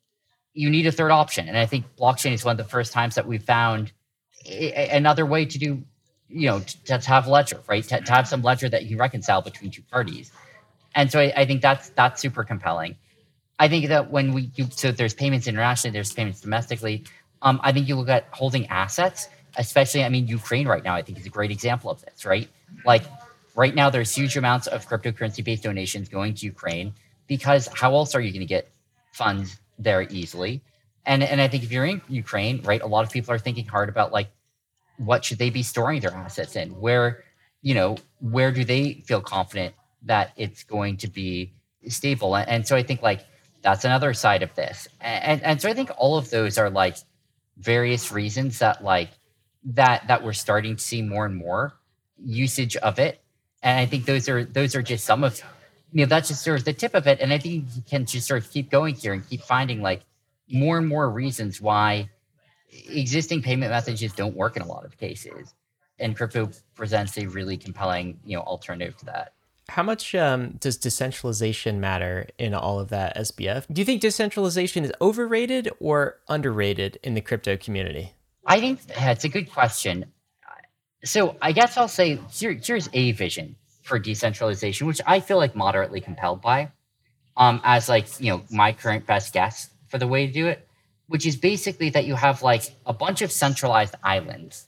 [0.54, 1.48] You need a third option.
[1.48, 3.92] And I think blockchain is one of the first times that we found
[4.46, 5.84] another way to do,
[6.30, 7.84] you know, to, to have ledger, right?
[7.84, 10.32] To, to, have some ledger that you reconcile between two parties.
[10.96, 12.96] And so I, I think that's that's super compelling.
[13.60, 17.04] I think that when we do, so there's payments internationally, there's payments domestically.
[17.42, 21.02] Um, I think you look at holding assets, especially, I mean, Ukraine right now, I
[21.02, 22.50] think is a great example of this, right?
[22.86, 23.04] Like
[23.56, 26.94] right now, there's huge amounts of cryptocurrency based donations going to Ukraine
[27.28, 28.70] because how else are you going to get
[29.12, 30.62] funds there easily?
[31.06, 33.66] And, and I think if you're in Ukraine, right, a lot of people are thinking
[33.66, 34.30] hard about like,
[34.98, 36.70] what should they be storing their assets in?
[36.80, 37.24] Where,
[37.62, 41.54] you know, where do they feel confident that it's going to be
[41.88, 42.36] stable?
[42.36, 43.26] And, and so I think like
[43.62, 44.88] that's another side of this.
[45.02, 46.98] And, and so I think all of those are like
[47.58, 49.10] various reasons that like
[49.66, 51.74] that that we're starting to see more and more
[52.24, 53.22] usage of it.
[53.62, 55.42] And I think those are those are just some of
[55.92, 57.20] you know that's just sort of the tip of it.
[57.22, 60.02] And I think you can just sort of keep going here and keep finding like
[60.50, 62.10] more and more reasons why
[62.90, 65.54] existing payment methods just don't work in a lot of cases.
[66.00, 69.34] And crypto presents a really compelling, you know, alternative to that.
[69.70, 73.66] How much um, does decentralization matter in all of that, SBF?
[73.72, 78.14] Do you think decentralization is overrated or underrated in the crypto community?
[78.46, 80.12] I think that's a good question.
[81.06, 85.56] So I guess I'll say here, here's a vision for decentralization, which I feel like
[85.56, 86.72] moderately compelled by,
[87.36, 90.68] um, as like you know my current best guess for the way to do it,
[91.08, 94.68] which is basically that you have like a bunch of centralized islands,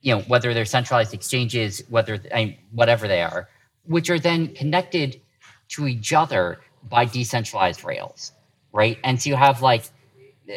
[0.00, 3.48] you know whether they're centralized exchanges, whether I mean, whatever they are,
[3.84, 5.20] which are then connected
[5.68, 8.32] to each other by decentralized rails,
[8.72, 8.98] right?
[9.04, 9.84] And so you have like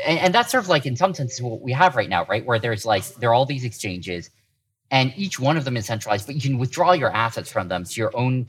[0.06, 2.46] and, and, that's sort of like in some sense what we have right now, right?
[2.46, 4.30] Where there's like there are all these exchanges,
[4.90, 7.84] and each one of them is centralized, but you can withdraw your assets from them
[7.84, 8.48] to your own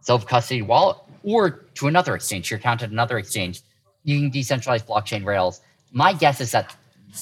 [0.00, 3.62] self custody wallet or to another exchange, your account at another exchange
[4.04, 5.60] using decentralized blockchain rails.
[5.92, 6.76] My guess is that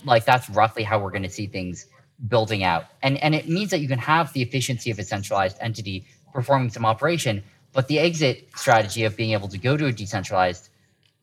[0.05, 1.87] like that's roughly how we're going to see things
[2.29, 5.57] building out, and and it means that you can have the efficiency of a centralized
[5.61, 9.93] entity performing some operation, but the exit strategy of being able to go to a
[9.93, 10.69] decentralized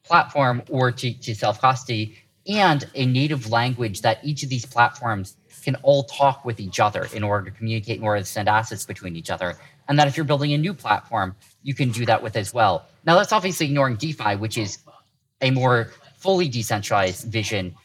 [0.04, 5.38] platform or to, to self custody and a native language that each of these platforms
[5.64, 8.86] can all talk with each other in order to communicate, in order to send assets
[8.86, 9.56] between each other.
[9.88, 12.86] And that if you're building a new platform, you can do that with as well.
[13.06, 14.80] Now, that's obviously ignoring DeFi, which is
[15.42, 15.92] a more
[16.24, 17.76] fully decentralized vision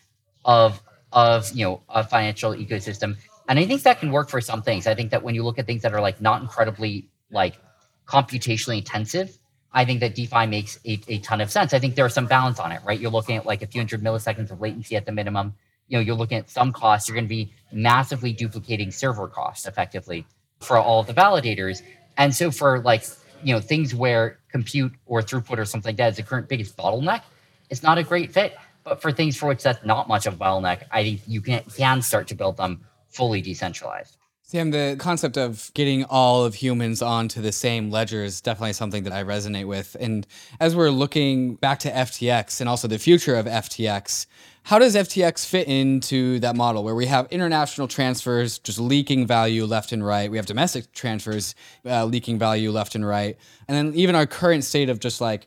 [0.45, 0.81] of
[1.13, 3.17] of you know a financial ecosystem.
[3.49, 4.87] And I think that can work for some things.
[4.87, 7.59] I think that when you look at things that are like not incredibly like
[8.07, 9.39] computationally intensive,
[9.73, 11.73] I think that DeFi makes a, a ton of sense.
[11.73, 12.99] I think there's some balance on it, right?
[13.01, 15.55] You're looking at like a few hundred milliseconds of latency at the minimum.
[15.89, 17.09] You know, you're looking at some costs.
[17.09, 20.27] You're going to be massively duplicating server costs effectively
[20.61, 21.83] for all the validators.
[22.17, 23.05] And so for like,
[23.43, 26.77] you know, things where compute or throughput or something like that is the current biggest
[26.77, 27.23] bottleneck,
[27.71, 28.57] it's not a great fit.
[28.85, 31.63] But for things for which that's not much of a bottleneck, I think you can
[31.77, 34.17] can start to build them fully decentralized.
[34.51, 39.03] Sam, the concept of getting all of humans onto the same ledger is definitely something
[39.03, 39.95] that I resonate with.
[40.01, 40.27] And
[40.59, 44.25] as we're looking back to FTX and also the future of FTX,
[44.63, 49.67] how does FTX fit into that model where we have international transfers just leaking value
[49.67, 50.31] left and right?
[50.31, 51.55] We have domestic transfers
[51.85, 53.37] uh, leaking value left and right.
[53.69, 55.47] And then even our current state of just like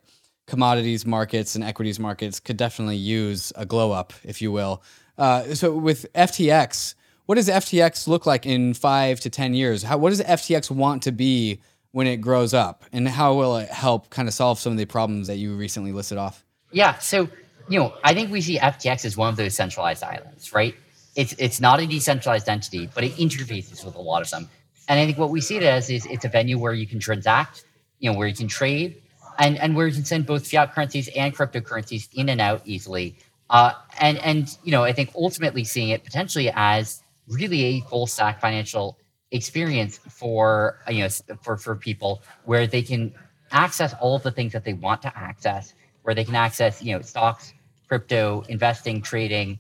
[0.52, 4.84] commodities markets and equities markets could definitely use a glow up, if you will.
[5.18, 6.94] Uh, so with FTX,
[7.26, 9.82] what does FTX look like in five to 10 years?
[9.82, 11.62] How, what does FTX want to be
[11.94, 12.84] when it grows up?
[12.92, 15.94] And how will it help kind of solve some of the problems that you recently
[15.94, 16.44] listed off?
[16.74, 16.98] Yeah.
[17.00, 17.30] So,
[17.70, 20.76] you know, I think we see FTX as one of those centralized islands, right?
[21.16, 24.50] It's, it's not a decentralized entity, but it interfaces with a lot of them.
[24.90, 27.00] And I think what we see it as is it's a venue where you can
[27.00, 27.64] transact,
[28.00, 29.01] you know, where you can trade,
[29.42, 33.18] and, and where you can send both fiat currencies and cryptocurrencies in and out easily.
[33.50, 38.06] Uh, and and you know, I think ultimately seeing it potentially as really a full
[38.08, 38.98] stack financial
[39.32, 41.10] experience for you know
[41.42, 43.14] for for people where they can
[43.52, 45.74] access all of the things that they want to access
[46.04, 47.54] where they can access you know stocks
[47.88, 49.58] crypto investing trading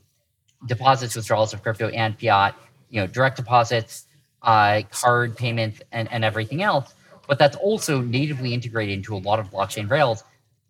[0.68, 2.54] deposits withdrawals of crypto and fiat
[2.90, 4.08] you know direct deposits
[4.44, 6.94] uh, card payments and, and everything else
[7.32, 10.24] but that's also natively integrated into a lot of blockchain rails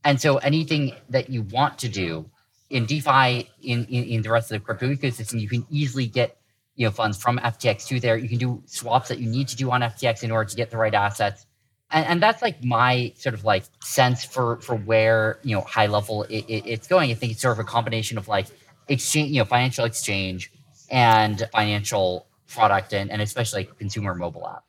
[0.04, 2.30] and so anything that you want to do
[2.69, 6.38] in defi in, in, in the rest of the crypto ecosystem you can easily get
[6.76, 8.17] you know funds from FTX to there.
[8.17, 10.71] You can do swaps that you need to do on FTX in order to get
[10.71, 11.45] the right assets.
[11.91, 15.88] And, and that's like my sort of like sense for for where you know high
[15.88, 17.12] level it, it, it's going.
[17.12, 18.47] I think it's sort of a combination of like
[18.88, 20.52] exchange, you know, financial exchange
[20.89, 24.63] and financial product and, and especially like consumer mobile app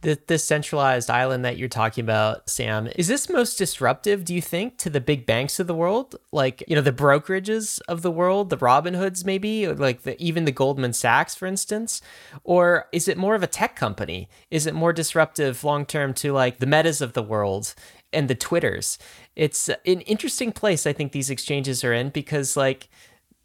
[0.00, 4.78] this centralized island that you're talking about, Sam, is this most disruptive, do you think,
[4.78, 6.14] to the big banks of the world?
[6.30, 10.44] Like, you know, the brokerages of the world, the Robinhoods maybe, or like the, even
[10.44, 12.00] the Goldman Sachs, for instance?
[12.44, 14.28] Or is it more of a tech company?
[14.50, 17.74] Is it more disruptive long term to like the metas of the world
[18.12, 18.98] and the Twitters?
[19.34, 22.88] It's an interesting place, I think, these exchanges are in because, like,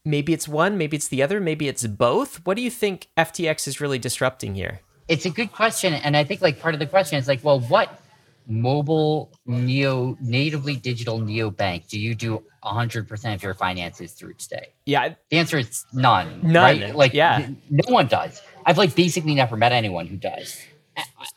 [0.06, 2.46] maybe it's one, maybe it's the other, maybe it's both.
[2.46, 4.82] What do you think FTX is really disrupting here?
[5.08, 7.60] It's a good question, and I think like part of the question is like, well,
[7.60, 8.00] what
[8.48, 14.68] mobile neo natively digital neo bank do you do 100% of your finances through today?
[14.86, 16.54] Yeah the answer is none none.
[16.82, 16.96] right?
[16.96, 17.48] like yeah.
[17.70, 18.42] no one does.
[18.66, 20.62] I've like basically never met anyone who does.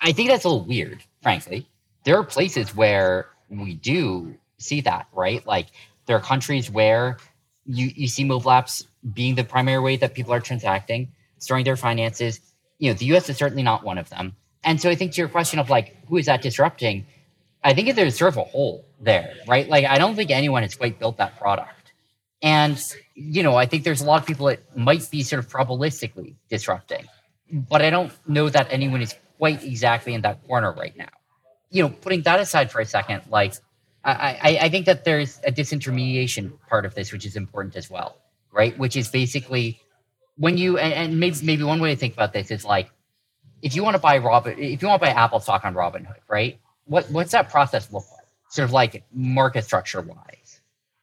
[0.01, 1.69] I think that's a little weird frankly.
[2.05, 5.47] There are places where we do see that right?
[5.47, 5.67] Like
[6.07, 7.19] there are countries where
[7.65, 11.77] you, you see mobile apps being the primary way that people are transacting storing their
[11.77, 12.41] finances
[12.79, 14.37] you know, the US is certainly not one of them.
[14.65, 17.07] And so I think to your question of like, who is that disrupting?
[17.63, 19.69] I think there's sort of a hole there, right?
[19.69, 21.93] Like, I don't think anyone has quite built that product.
[22.43, 22.81] And,
[23.15, 26.35] you know, I think there's a lot of people that might be sort of probabilistically
[26.49, 27.07] disrupting,
[27.51, 31.09] but I don't know that anyone is quite exactly in that corner right now.
[31.71, 33.55] You know, putting that aside for a second, like,
[34.05, 37.91] I, I, I think that there's a disintermediation part of this, which is important as
[37.91, 38.19] well,
[38.53, 38.79] right?
[38.79, 39.81] Which is basically
[40.37, 42.91] when you and, and, maybe maybe one way to think about this is like
[43.63, 46.21] if you want to buy Robin, if you want to buy Apple stock on Robinhood,
[46.29, 46.59] right?
[46.85, 48.27] What what's that process look like?
[48.51, 50.61] Sort of like market structure wise,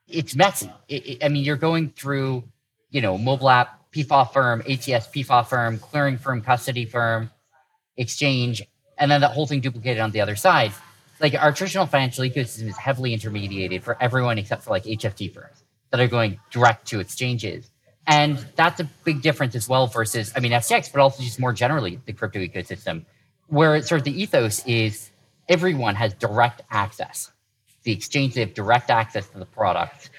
[0.07, 0.71] it's messy.
[0.87, 2.43] It, it, I mean, you're going through,
[2.89, 7.29] you know, mobile app, PFOF firm, ATS PFOF firm, clearing firm, custody firm,
[7.97, 8.63] exchange,
[8.97, 10.71] and then that whole thing duplicated on the other side.
[11.19, 15.63] Like our traditional financial ecosystem is heavily intermediated for everyone except for like HFT firms
[15.91, 17.69] that are going direct to exchanges
[18.07, 21.53] and that's a big difference as well versus, I mean, FTX, but also just more
[21.53, 23.05] generally the crypto ecosystem,
[23.47, 25.11] where sort of the ethos is
[25.47, 27.31] everyone has direct access.
[27.83, 30.09] The exchange, they have direct access to the product.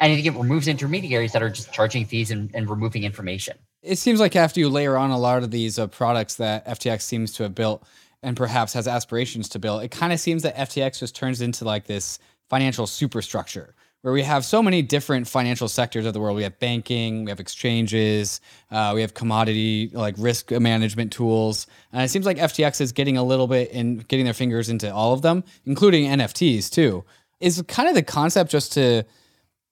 [0.00, 3.56] And I think it removes intermediaries that are just charging fees and, and removing information.
[3.82, 7.02] It seems like after you layer on a lot of these uh, products that FTX
[7.02, 7.84] seems to have built
[8.22, 11.64] and perhaps has aspirations to build, it kind of seems that FTX just turns into
[11.64, 16.36] like this financial superstructure where we have so many different financial sectors of the world.
[16.36, 22.02] We have banking, we have exchanges, uh, we have commodity like risk management tools, and
[22.02, 25.12] it seems like FTX is getting a little bit in getting their fingers into all
[25.12, 27.04] of them, including NFTs too.
[27.40, 29.04] Is kind of the concept just to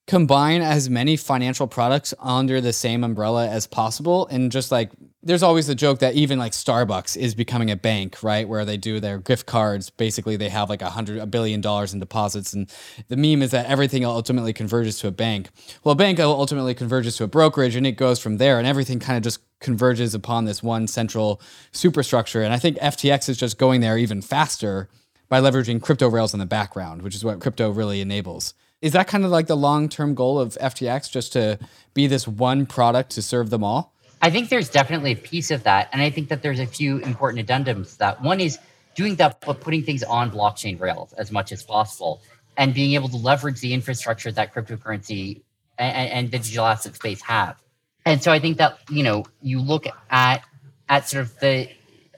[0.06, 4.90] combine as many financial products under the same umbrella as possible and just like
[5.26, 8.48] there's always the joke that even like Starbucks is becoming a bank, right?
[8.48, 9.90] Where they do their gift cards.
[9.90, 12.52] Basically, they have like a hundred, a billion dollars in deposits.
[12.52, 12.72] And
[13.08, 15.48] the meme is that everything ultimately converges to a bank.
[15.82, 18.58] Well, a bank ultimately converges to a brokerage and it goes from there.
[18.58, 21.40] And everything kind of just converges upon this one central
[21.72, 22.42] superstructure.
[22.42, 24.88] And I think FTX is just going there even faster
[25.28, 28.54] by leveraging crypto rails in the background, which is what crypto really enables.
[28.82, 31.58] Is that kind of like the long term goal of FTX, just to
[31.94, 33.94] be this one product to serve them all?
[34.22, 35.88] I think there's definitely a piece of that.
[35.92, 38.22] And I think that there's a few important addendums to that.
[38.22, 38.58] One is
[38.94, 42.22] doing that, but putting things on blockchain rails as much as possible
[42.56, 45.42] and being able to leverage the infrastructure that cryptocurrency
[45.78, 47.56] and, and digital asset space have.
[48.04, 50.42] And so I think that, you know, you look at
[50.88, 51.68] at sort of the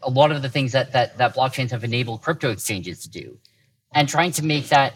[0.02, 3.38] a lot of the things that that that blockchains have enabled crypto exchanges to do
[3.92, 4.94] and trying to make that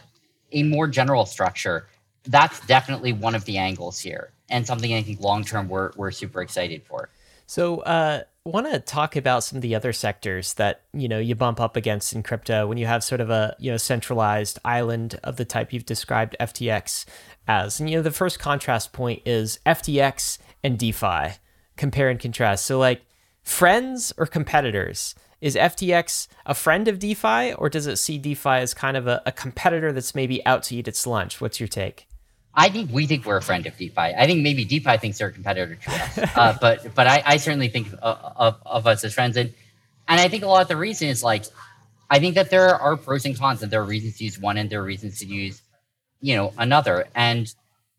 [0.52, 1.88] a more general structure,
[2.24, 6.10] that's definitely one of the angles here and something I think long term we're, we're
[6.10, 7.08] super excited for.
[7.46, 11.34] So, uh, want to talk about some of the other sectors that you know you
[11.34, 15.18] bump up against in crypto when you have sort of a you know centralized island
[15.22, 17.04] of the type you've described FTX
[17.46, 17.78] as.
[17.78, 21.38] And you know the first contrast point is FTX and DeFi.
[21.76, 22.66] Compare and contrast.
[22.66, 23.02] So like
[23.42, 25.14] friends or competitors.
[25.42, 29.20] Is FTX a friend of DeFi, or does it see DeFi as kind of a,
[29.26, 31.40] a competitor that's maybe out to eat its lunch?
[31.40, 32.06] What's your take?
[32.54, 33.98] I think we think we're a friend of DeFi.
[33.98, 37.36] I think maybe DeFi thinks they're a competitor to us, uh, but but I, I
[37.38, 39.52] certainly think of, of, of, us as friends, and
[40.06, 41.44] and I think a lot of the reason is like
[42.08, 44.56] I think that there are pros and cons, and there are reasons to use one,
[44.56, 45.60] and there are reasons to use
[46.20, 47.52] you know another, and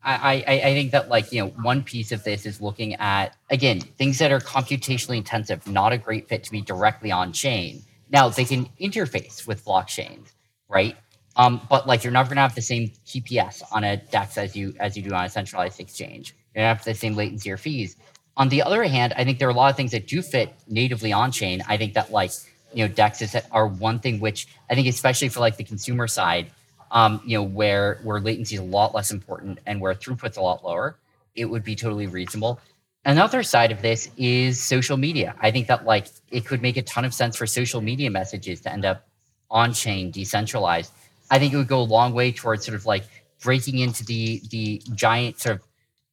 [0.04, 3.36] I, I, I think that like you know one piece of this is looking at
[3.50, 7.82] again things that are computationally intensive, not a great fit to be directly on chain.
[8.10, 10.32] Now they can interface with blockchains,
[10.68, 10.96] right?
[11.36, 14.54] Um, but like you're not going to have the same TPS on a DEX as
[14.54, 16.34] you as you do on a centralized exchange.
[16.54, 17.96] You're going to have the same latency or fees.
[18.36, 20.52] On the other hand, I think there are a lot of things that do fit
[20.68, 21.62] natively on chain.
[21.68, 22.30] I think that like
[22.72, 26.50] you know DEXs are one thing which I think especially for like the consumer side
[26.94, 30.42] um, you know, where where latency is a lot less important and where throughput's a
[30.42, 30.98] lot lower.
[31.36, 32.60] it would be totally reasonable.
[33.06, 35.36] Another side of this is social media.
[35.40, 38.62] I think that like it could make a ton of sense for social media messages
[38.62, 39.06] to end up
[39.50, 40.92] on chain, decentralized.
[41.30, 43.04] I think it would go a long way towards sort of like
[43.42, 45.62] breaking into the the giant sort of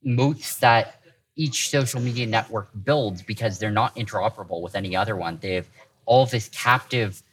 [0.03, 1.01] moats that
[1.37, 5.37] each social media network builds because they're not interoperable with any other one.
[5.41, 5.67] They have
[6.05, 7.23] all of this captive,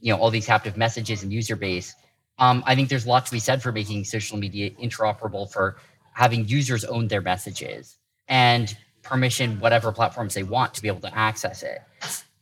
[0.00, 1.94] you know, all these captive messages and user base.
[2.42, 5.76] Um, I think there's a lot to be said for making social media interoperable for
[6.12, 11.16] having users own their messages and permission whatever platforms they want to be able to
[11.16, 11.82] access it.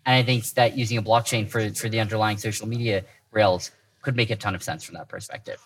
[0.07, 4.17] And I think that using a blockchain for, for the underlying social media rails could
[4.17, 5.61] make a ton of sense from that perspective.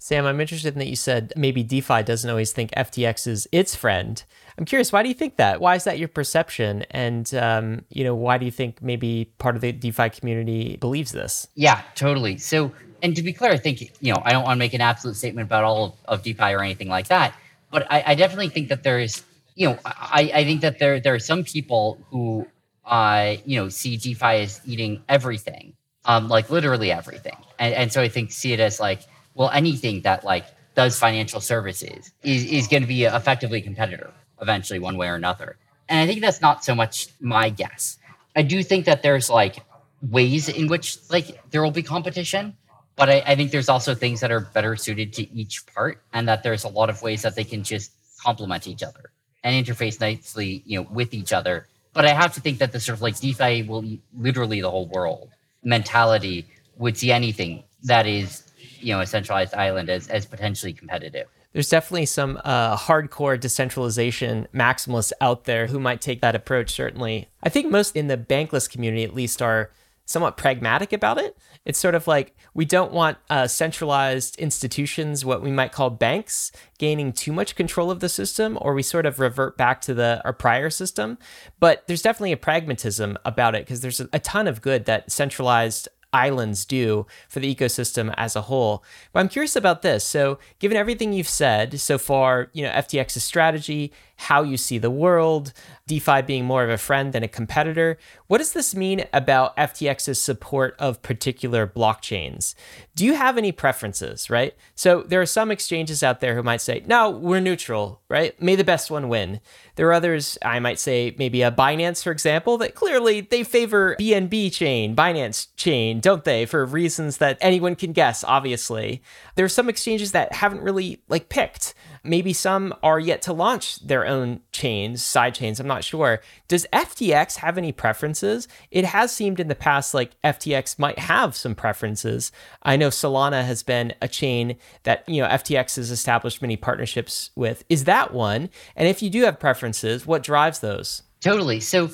[0.00, 3.76] Sam, I'm interested in that you said maybe DeFi doesn't always think FTX is its
[3.76, 4.20] friend.
[4.56, 5.60] I'm curious, why do you think that?
[5.60, 6.84] Why is that your perception?
[6.90, 11.12] And um, you know, why do you think maybe part of the DeFi community believes
[11.12, 11.46] this?
[11.54, 12.38] Yeah, totally.
[12.38, 12.72] So,
[13.02, 15.16] and to be clear, I think you know I don't want to make an absolute
[15.16, 17.34] statement about all of, of DeFi or anything like that,
[17.70, 19.22] but I, I definitely think that there is,
[19.54, 22.46] you know, I, I think that there there are some people who,
[22.84, 25.74] uh, you know, see DeFi as eating everything,
[26.04, 29.02] um, like literally everything, and, and so I think see it as like
[29.34, 30.44] well, anything that like
[30.74, 35.56] does financial services is, is going to be effectively competitor eventually, one way or another.
[35.88, 37.98] And I think that's not so much my guess.
[38.36, 39.56] I do think that there's like
[40.02, 42.56] ways in which like there will be competition,
[42.98, 46.28] but I, I think there's also things that are better suited to each part, and
[46.28, 47.92] that there's a lot of ways that they can just
[48.22, 49.12] complement each other
[49.44, 51.68] and interface nicely, you know, with each other.
[51.94, 53.84] But I have to think that the sort of like DeFi will
[54.18, 55.30] literally the whole world
[55.62, 56.46] mentality
[56.76, 58.44] would see anything that is
[58.80, 61.28] you know a centralized island as as potentially competitive.
[61.52, 66.70] There's definitely some uh, hardcore decentralization maximalists out there who might take that approach.
[66.70, 69.70] Certainly, I think most in the bankless community, at least, are
[70.08, 71.36] somewhat pragmatic about it.
[71.66, 76.50] It's sort of like we don't want uh, centralized institutions, what we might call banks,
[76.78, 80.22] gaining too much control of the system, or we sort of revert back to the
[80.24, 81.18] our prior system.
[81.60, 85.88] But there's definitely a pragmatism about it because there's a, ton of good that centralized
[86.10, 88.82] islands do for the ecosystem as a whole.
[89.12, 90.04] But I'm curious about this.
[90.04, 94.90] So, given everything you've said so far, you know, FTX's strategy, how you see the
[94.90, 95.52] world,
[95.86, 97.96] DeFi being more of a friend than a competitor.
[98.26, 102.54] What does this mean about FTX's support of particular blockchains?
[102.96, 104.56] Do you have any preferences, right?
[104.74, 108.40] So there are some exchanges out there who might say, no, we're neutral, right?
[108.42, 109.40] May the best one win.
[109.76, 113.96] There are others, I might say maybe a Binance, for example, that clearly they favor
[114.00, 116.44] BNB chain, Binance chain, don't they?
[116.44, 119.00] For reasons that anyone can guess, obviously.
[119.36, 121.74] There are some exchanges that haven't really like picked.
[122.08, 125.60] Maybe some are yet to launch their own chains, side chains.
[125.60, 126.20] I'm not sure.
[126.48, 128.48] Does FTX have any preferences?
[128.70, 132.32] It has seemed in the past like FTX might have some preferences.
[132.62, 137.30] I know Solana has been a chain that, you know, FTX has established many partnerships
[137.36, 137.62] with.
[137.68, 138.48] Is that one?
[138.74, 141.02] And if you do have preferences, what drives those?
[141.20, 141.60] Totally.
[141.60, 141.90] So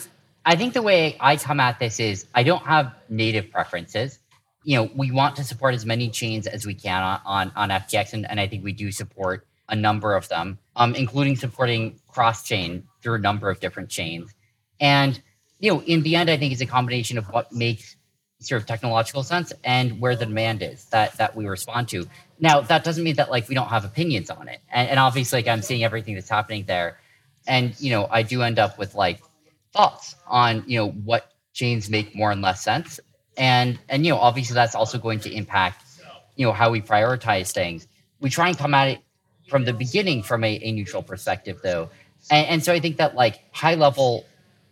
[0.46, 4.18] I think the way I come at this is I don't have native preferences.
[4.62, 7.68] You know, we want to support as many chains as we can on, on, on
[7.70, 11.98] FTX, and, and I think we do support a number of them, um, including supporting
[12.08, 14.34] cross chain through a number of different chains.
[14.80, 15.20] And
[15.60, 17.96] you know, in the end, I think it's a combination of what makes
[18.40, 22.06] sort of technological sense and where the demand is that that we respond to.
[22.38, 24.60] Now, that doesn't mean that like we don't have opinions on it.
[24.70, 26.98] And, and obviously, like I'm seeing everything that's happening there,
[27.46, 29.22] and you know, I do end up with like
[29.72, 33.00] thoughts on you know what chains make more and less sense,
[33.36, 35.82] and and you know, obviously, that's also going to impact
[36.36, 37.86] you know how we prioritize things.
[38.20, 38.98] We try and come at it
[39.54, 41.88] from the beginning from a, a neutral perspective though.
[42.28, 44.26] And, and, so i think that like high level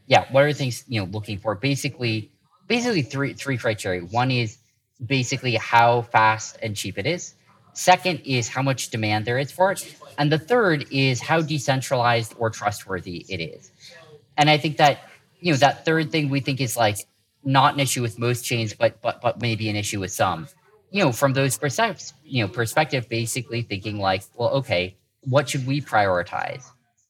[0.08, 1.54] yeah what are things you know looking for?
[1.54, 2.32] Basically
[2.66, 4.00] basically three three criteria.
[4.00, 4.58] One is
[5.06, 7.34] basically how fast and cheap it is.
[7.74, 9.96] Second is how much demand there is for it.
[10.18, 13.70] And the third is how decentralized or trustworthy it is.
[14.36, 14.98] And i think that
[15.38, 16.98] you know that third thing we think is like
[17.44, 20.48] not an issue with most chains but but but maybe an issue with some
[20.93, 25.66] you know, from those perspectives, you know, perspective, basically thinking like, well, okay, what should
[25.66, 26.64] we prioritize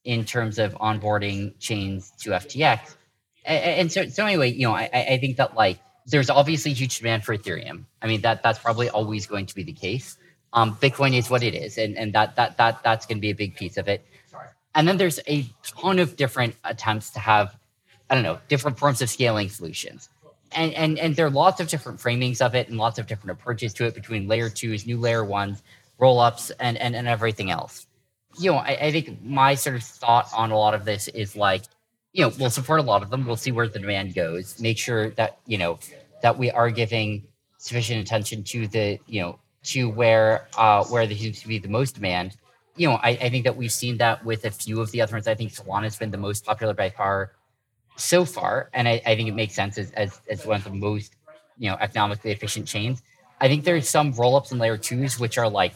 [0.05, 2.95] in terms of onboarding chains to FTX?
[3.45, 7.25] And, so, so anyway, you know, I, I think that like there's obviously huge demand
[7.25, 7.85] for Ethereum.
[8.01, 10.17] I mean, that that's probably always going to be the case.
[10.53, 13.31] Um, Bitcoin is what it is, and and that that that that's going to be
[13.31, 14.07] a big piece of it.
[14.75, 17.57] And then there's a ton of different attempts to have,
[18.09, 20.09] I don't know, different forms of scaling solutions
[20.55, 23.39] and and and there are lots of different framings of it and lots of different
[23.39, 25.63] approaches to it between layer twos, new layer ones,
[25.99, 27.87] roll ups, and and and everything else.
[28.39, 31.37] You know, I, I think my sort of thought on a lot of this is
[31.37, 31.65] like,
[32.13, 33.27] you know, we'll support a lot of them.
[33.27, 34.59] We'll see where the demand goes.
[34.61, 35.79] Make sure that you know
[36.23, 37.25] that we are giving
[37.59, 41.69] sufficient attention to the you know to where uh where there seems to be the
[41.69, 42.37] most demand
[42.77, 45.15] you know, I, I think that we've seen that with a few of the other
[45.15, 45.29] ones.
[45.29, 47.33] I think Solana's been the most popular by far
[47.97, 50.71] so far, and I, I think it makes sense as, as as one of the
[50.71, 51.15] most
[51.59, 53.03] you know economically efficient chains.
[53.41, 55.75] I think there's some rollups in layer twos which are like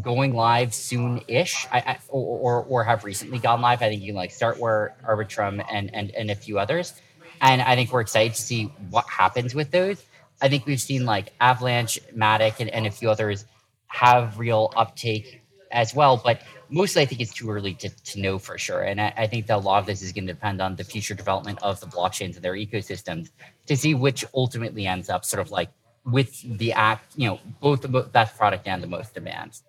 [0.00, 3.82] going live soon-ish, I, I, or, or or have recently gone live.
[3.82, 6.94] I think you can like Starkware, Arbitrum, and and and a few others,
[7.40, 10.02] and I think we're excited to see what happens with those.
[10.42, 13.44] I think we've seen like Avalanche, Matic, and, and a few others
[13.88, 16.40] have real uptake as well, but
[16.70, 18.82] mostly I think it's too early to, to know for sure.
[18.82, 20.84] And I, I think that a lot of this is going to depend on the
[20.84, 23.30] future development of the blockchains and their ecosystems
[23.66, 25.70] to see which ultimately ends up sort of like
[26.04, 29.60] with the act, you know, both the best product and the most demand.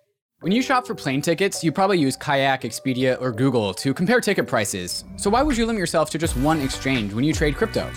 [0.42, 4.20] When you shop for plane tickets, you probably use Kayak, Expedia, or Google to compare
[4.20, 5.04] ticket prices.
[5.14, 7.88] So why would you limit yourself to just one exchange when you trade crypto?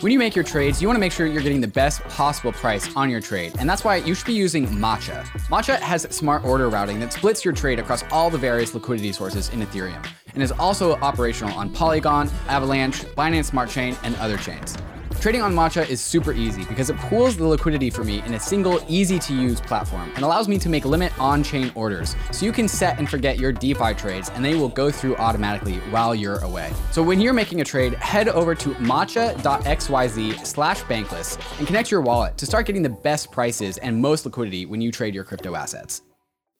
[0.00, 2.52] When you make your trades, you want to make sure you're getting the best possible
[2.52, 5.24] price on your trade, and that's why you should be using Matcha.
[5.48, 9.48] Matcha has smart order routing that splits your trade across all the various liquidity sources
[9.54, 14.76] in Ethereum, and is also operational on Polygon, Avalanche, Binance Smart Chain, and other chains.
[15.20, 18.40] Trading on Matcha is super easy because it pools the liquidity for me in a
[18.40, 22.14] single, easy to use platform and allows me to make limit on chain orders.
[22.30, 25.78] So you can set and forget your DeFi trades and they will go through automatically
[25.90, 26.72] while you're away.
[26.92, 32.02] So when you're making a trade, head over to matcha.xyz slash bankless and connect your
[32.02, 35.56] wallet to start getting the best prices and most liquidity when you trade your crypto
[35.56, 36.02] assets.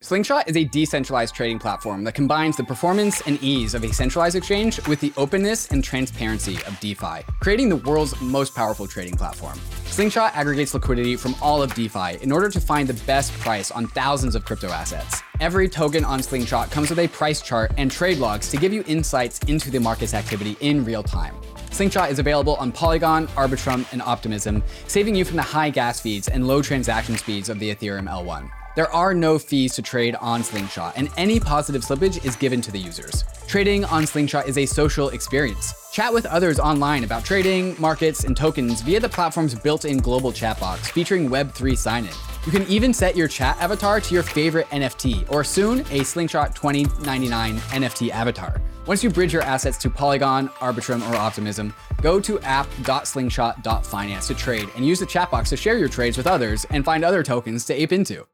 [0.03, 4.37] Slingshot is a decentralized trading platform that combines the performance and ease of a centralized
[4.37, 9.59] exchange with the openness and transparency of DeFi, creating the world's most powerful trading platform.
[9.87, 13.87] Slingshot aggregates liquidity from all of DeFi in order to find the best price on
[13.89, 15.23] thousands of crypto assets.
[15.41, 18.85] Every token on Slingshot comes with a price chart and trade logs to give you
[18.87, 21.35] insights into the market's activity in real time.
[21.71, 26.29] Slingshot is available on Polygon, Arbitrum, and Optimism, saving you from the high gas fees
[26.29, 28.51] and low transaction speeds of the Ethereum L1.
[28.77, 32.71] There are no fees to trade on Slingshot, and any positive slippage is given to
[32.71, 33.25] the users.
[33.47, 35.73] Trading on Slingshot is a social experience.
[35.93, 40.31] Chat with others online about trading, markets, and tokens via the platform's built in global
[40.31, 42.13] chat box featuring Web3 sign in.
[42.45, 46.55] You can even set your chat avatar to your favorite NFT, or soon a Slingshot
[46.55, 48.61] 2099 NFT avatar.
[48.87, 51.73] Once you bridge your assets to Polygon, Arbitrum, or Optimism,
[52.03, 56.27] go to app.slingshot.finance to trade and use the chat box to share your trades with
[56.27, 58.27] others and find other tokens to ape into.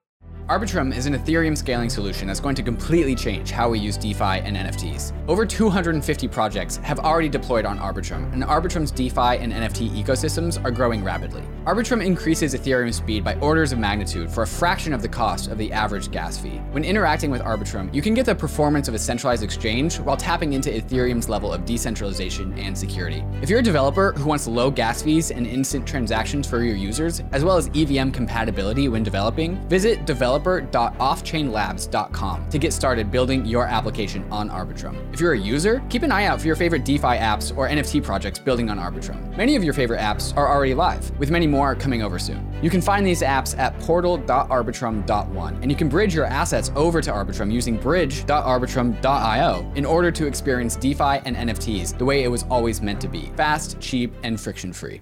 [0.53, 4.23] Arbitrum is an Ethereum scaling solution that's going to completely change how we use DeFi
[4.45, 5.15] and NFTs.
[5.27, 10.71] Over 250 projects have already deployed on Arbitrum, and Arbitrum's DeFi and NFT ecosystems are
[10.71, 11.43] growing rapidly.
[11.65, 15.57] Arbitrum increases Ethereum speed by orders of magnitude for a fraction of the cost of
[15.57, 16.61] the average gas fee.
[16.73, 20.53] When interacting with Arbitrum, you can get the performance of a centralized exchange while tapping
[20.53, 23.25] into Ethereum's level of decentralization and security.
[23.41, 27.23] If you're a developer who wants low gas fees and instant transactions for your users,
[27.33, 33.67] as well as EVM compatibility when developing, visit develop developer.offchainlabs.com to get started building your
[33.67, 34.97] application on Arbitrum.
[35.13, 38.03] If you're a user, keep an eye out for your favorite DeFi apps or NFT
[38.03, 39.37] projects building on Arbitrum.
[39.37, 42.47] Many of your favorite apps are already live, with many more coming over soon.
[42.63, 47.11] You can find these apps at portal.arbitrum.one, and you can bridge your assets over to
[47.11, 52.83] Arbitrum using bridge.arbitrum.io in order to experience DeFi and NFTs the way it was always
[52.83, 55.01] meant to be fast, cheap, and friction free.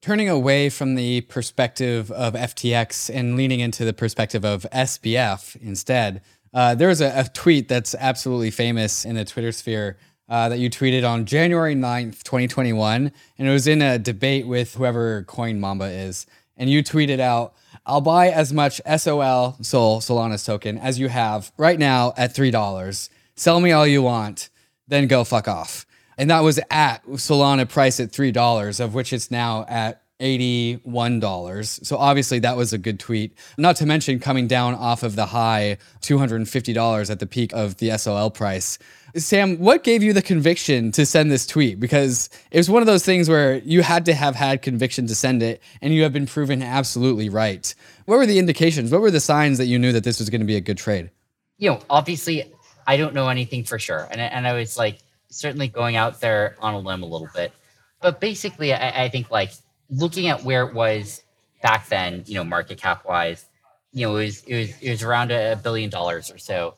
[0.00, 6.22] Turning away from the perspective of FTX and leaning into the perspective of SBF instead,
[6.54, 10.60] uh, there was a, a, tweet that's absolutely famous in the Twitter sphere uh, that
[10.60, 13.10] you tweeted on January 9th, 2021.
[13.38, 16.26] And it was in a debate with whoever Coin Mamba is.
[16.56, 21.50] And you tweeted out, I'll buy as much SOL, Sol, Solana's token, as you have
[21.56, 23.08] right now at $3.
[23.34, 24.48] Sell me all you want,
[24.86, 25.87] then go fuck off
[26.18, 31.86] and that was at Solana price at three dollars, of which it's now at $81.
[31.86, 33.36] So obviously that was a good tweet.
[33.56, 37.96] Not to mention coming down off of the high $250 at the peak of the
[37.96, 38.78] SOL price.
[39.14, 41.80] Sam, what gave you the conviction to send this tweet?
[41.80, 45.14] Because it was one of those things where you had to have had conviction to
[45.14, 47.74] send it, and you have been proven absolutely right.
[48.04, 48.92] What were the indications?
[48.92, 50.76] What were the signs that you knew that this was going to be a good
[50.76, 51.10] trade?
[51.56, 52.52] You know, obviously,
[52.86, 54.06] I don't know anything for sure.
[54.10, 54.98] And, and I was like,
[55.30, 57.52] certainly going out there on a limb a little bit.
[58.00, 59.50] But basically, I, I think like
[59.90, 61.22] looking at where it was
[61.62, 63.46] back then, you know, market cap wise,
[63.92, 66.76] you know, it was it was it was around a billion dollars or so.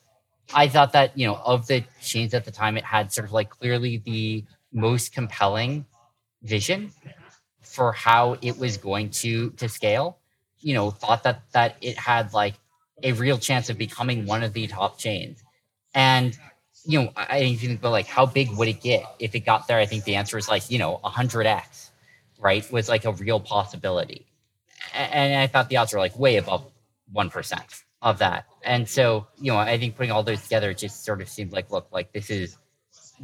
[0.53, 3.33] I thought that you know of the chains at the time, it had sort of
[3.33, 5.87] like clearly the most compelling
[6.43, 6.93] vision
[7.61, 10.19] for how it was going to to scale.
[10.61, 12.55] You know, thought that that it had like
[13.03, 15.43] a real chance of becoming one of the top chains,
[15.95, 16.39] and
[16.85, 19.79] you know, I think about like how big would it get if it got there?
[19.79, 21.91] I think the answer is like, you know, hundred X,
[22.39, 22.71] right?
[22.73, 24.27] Was like a real possibility.
[24.95, 26.65] And I thought the odds were like way above
[27.13, 27.65] one percent.
[28.03, 28.47] of that.
[28.63, 31.71] And so, you know, I think putting all those together just sort of seemed like,
[31.71, 32.57] look, like this is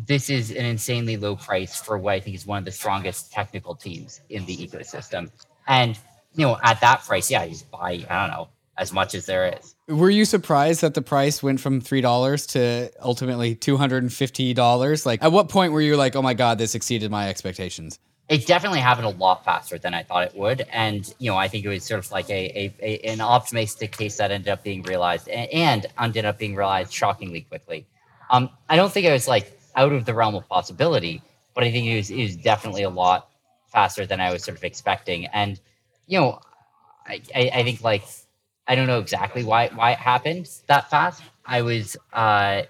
[0.06, 3.32] this is an insanely low price for what I think is one of the strongest
[3.32, 5.30] technical teams in the ecosystem.
[5.66, 5.98] And
[6.34, 8.48] you know, at that price, yeah, you just buy, I don't know,
[8.78, 9.74] as much as there is.
[9.88, 14.12] Were you surprised that the price went from three dollars to ultimately two hundred and
[14.12, 15.06] fifty dollars?
[15.06, 17.98] Like, at what point were you like, "Oh my god, this exceeded my expectations"?
[18.28, 21.46] It definitely happened a lot faster than I thought it would, and you know, I
[21.46, 24.64] think it was sort of like a, a, a an optimistic case that ended up
[24.64, 27.86] being realized, and, and ended up being realized shockingly quickly.
[28.30, 31.22] Um, I don't think it was like out of the realm of possibility,
[31.54, 33.28] but I think it was, it was definitely a lot
[33.68, 35.60] faster than I was sort of expecting, and
[36.08, 36.40] you know,
[37.06, 38.04] I, I, I think like
[38.68, 41.22] I don't know exactly why why it happened that fast.
[41.44, 42.62] I was uh,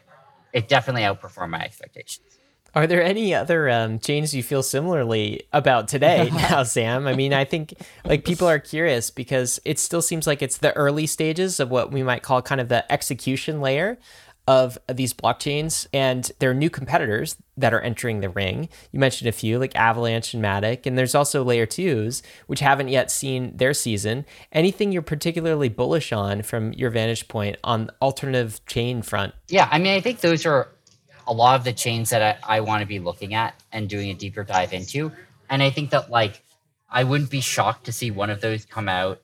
[0.53, 2.38] it definitely outperformed my expectations.
[2.74, 7.07] Are there any other um, changes you feel similarly about today now, Sam?
[7.07, 7.72] I mean, I think
[8.05, 11.90] like people are curious because it still seems like it's the early stages of what
[11.90, 13.97] we might call kind of the execution layer
[14.47, 18.68] of these blockchains and there are new competitors that are entering the ring.
[18.92, 22.88] You mentioned a few like Avalanche and Matic, and there's also layer twos, which haven't
[22.88, 24.24] yet seen their season.
[24.53, 29.34] Anything you're particularly bullish on from your vantage point on alternative chain front?
[29.49, 30.68] Yeah, I mean, I think those are
[31.26, 34.11] a lot of the chains that I, I want to be looking at and doing
[34.11, 35.11] a deeper dive into.
[35.51, 36.42] And I think that like
[36.88, 39.22] I wouldn't be shocked to see one of those come out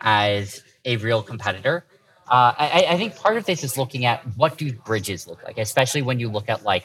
[0.00, 1.84] as a real competitor
[2.30, 5.56] uh, I, I, think part of this is looking at what do bridges look like,
[5.56, 6.84] especially when you look at like,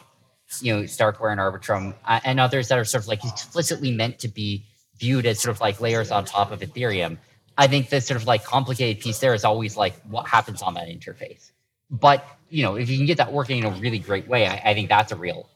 [0.61, 4.19] you know, Starkware and Arbitrum uh, and others that are sort of like explicitly meant
[4.19, 4.65] to be
[4.97, 7.17] viewed as sort of like layers on top of Ethereum.
[7.57, 10.75] I think the sort of like complicated piece there is always like what happens on
[10.75, 11.51] that interface.
[11.89, 14.71] But you know, if you can get that working in a really great way, I,
[14.71, 15.49] I think that's a real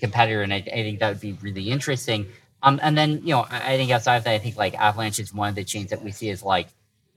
[0.00, 2.26] competitor, and I, I, think that would be really interesting.
[2.62, 5.20] Um, and then you know, I, I think outside of that, I think like Avalanche
[5.20, 6.68] is one of the chains that we see as like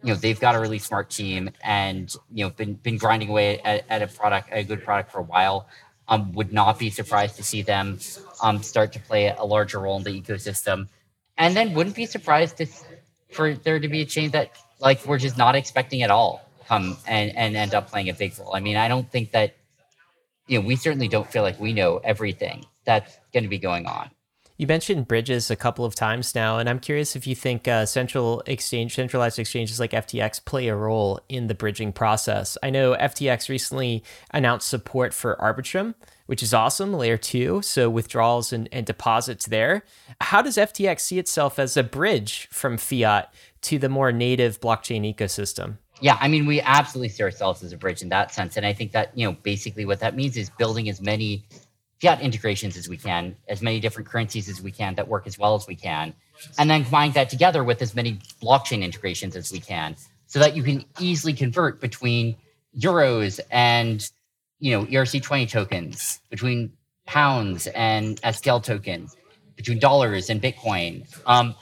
[0.04, 3.60] you know they've got a really smart team and you know been been grinding away
[3.60, 5.68] at, at a product a good product for a while.
[6.08, 8.00] Um, would not be surprised to see them
[8.44, 10.90] um, start to play a larger role in the ecosystem.
[11.38, 12.66] And then wouldn't be surprised to,
[13.32, 16.98] for there to be a change that like we're just not expecting at all come
[17.08, 18.54] and, and end up playing a big role.
[18.54, 19.56] I mean i don't think that
[20.48, 23.86] you know we certainly don't feel like we know everything that's going to be going
[23.86, 24.10] on
[24.62, 27.88] you mentioned bridges a couple of times now, and I'm curious if you think uh,
[27.88, 32.60] central exchange, centralized exchanges like FTX play a role in the bridging process.
[32.62, 35.96] I know FTX recently announced support for Arbitrum,
[36.28, 39.84] which is awesome, layer two, so withdrawals and, and deposits there.
[40.22, 45.12] How does FTX see itself as a bridge from fiat to the more native blockchain
[45.12, 45.78] ecosystem?
[46.02, 48.58] Yeah, I mean, we absolutely see ourselves as a bridge in that sense.
[48.58, 51.46] And I think that, you know, basically what that means is building as many
[52.02, 55.38] fiat integrations as we can, as many different currencies as we can that work as
[55.38, 56.14] well as we can,
[56.58, 59.96] and then combine that together with as many blockchain integrations as we can,
[60.26, 62.36] so that you can easily convert between
[62.78, 64.10] euros and
[64.60, 66.72] you know ERC20 tokens, between
[67.06, 69.16] pounds and SPL tokens,
[69.56, 71.06] between dollars and Bitcoin.
[71.28, 71.54] Um,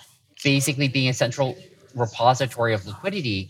[0.43, 1.57] basically, being a central
[1.95, 3.49] repository of liquidity,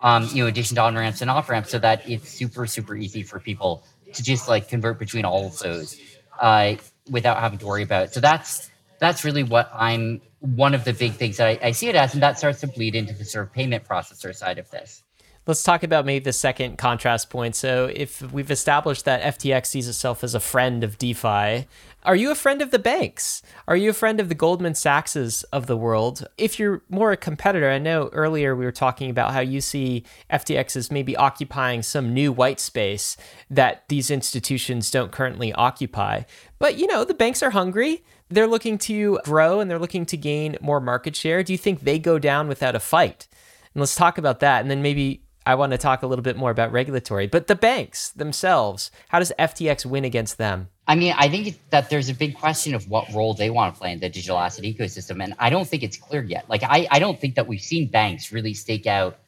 [0.00, 2.94] um, you know, addition to on ramps and off ramps, so that it's super super
[2.94, 3.82] easy for people
[4.14, 6.00] to just like convert between all of those
[6.40, 6.74] uh,
[7.10, 8.14] without having to worry about it.
[8.14, 11.88] So that's that's really what I'm one of the big things that I, I see
[11.88, 14.70] it as, and that starts to bleed into the sort of payment processor side of
[14.70, 15.02] this.
[15.46, 17.54] Let's talk about maybe the second contrast point.
[17.54, 21.66] So, if we've established that FTX sees itself as a friend of DeFi,
[22.04, 23.42] are you a friend of the banks?
[23.66, 26.26] Are you a friend of the Goldman Sachs's of the world?
[26.36, 30.04] If you're more a competitor, I know earlier we were talking about how you see
[30.30, 33.16] FTX as maybe occupying some new white space
[33.50, 36.22] that these institutions don't currently occupy.
[36.58, 40.16] But, you know, the banks are hungry they're looking to grow and they're looking to
[40.16, 41.42] gain more market share.
[41.42, 43.28] Do you think they go down without a fight?
[43.74, 44.60] And let's talk about that.
[44.60, 47.54] And then maybe I want to talk a little bit more about regulatory, but the
[47.54, 50.68] banks themselves, how does FTX win against them?
[50.86, 53.78] I mean, I think that there's a big question of what role they want to
[53.78, 55.22] play in the digital asset ecosystem.
[55.22, 56.48] And I don't think it's clear yet.
[56.48, 59.18] Like, I, I don't think that we've seen banks really stake out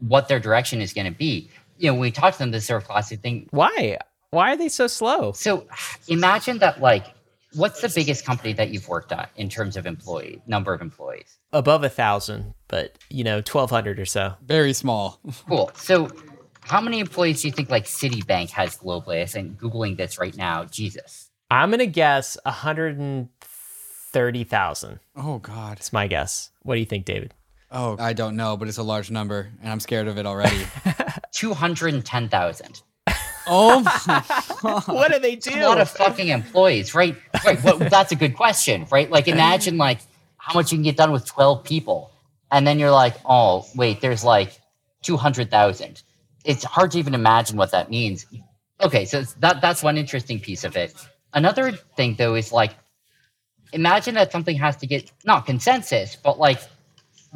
[0.00, 1.50] what their direction is going to be.
[1.78, 3.48] You know, when we talk to them, this sort of classic thing.
[3.50, 3.98] Why?
[4.30, 5.32] Why are they so slow?
[5.32, 5.66] So
[6.08, 7.06] imagine that, like,
[7.54, 11.38] what's the biggest company that you've worked at in terms of employee number of employees?
[11.52, 14.34] Above a thousand, but you know, twelve hundred or so.
[14.44, 15.20] Very small.
[15.48, 15.70] cool.
[15.76, 16.08] So,
[16.64, 19.22] how many employees do you think like Citibank has globally?
[19.22, 20.64] I think googling this right now.
[20.64, 21.30] Jesus.
[21.50, 25.00] I'm gonna guess hundred and thirty thousand.
[25.14, 25.78] Oh God.
[25.78, 26.50] It's my guess.
[26.62, 27.34] What do you think, David?
[27.70, 30.66] Oh, I don't know, but it's a large number, and I'm scared of it already.
[31.32, 32.82] Two hundred and ten thousand.
[33.46, 33.82] Oh
[34.86, 35.50] what do they do?
[35.54, 37.14] a lot of fucking employees, right?
[37.44, 37.62] Right.
[37.62, 39.10] Well, that's a good question, right?
[39.10, 39.98] Like, imagine like
[40.38, 42.10] how much you can get done with twelve people,
[42.50, 44.58] and then you're like, oh wait, there's like
[45.02, 46.02] 200,000.
[46.44, 48.26] It's hard to even imagine what that means.
[48.82, 50.94] Okay, so that that's one interesting piece of it.
[51.32, 52.74] Another thing though is like
[53.72, 56.60] imagine that something has to get not consensus, but like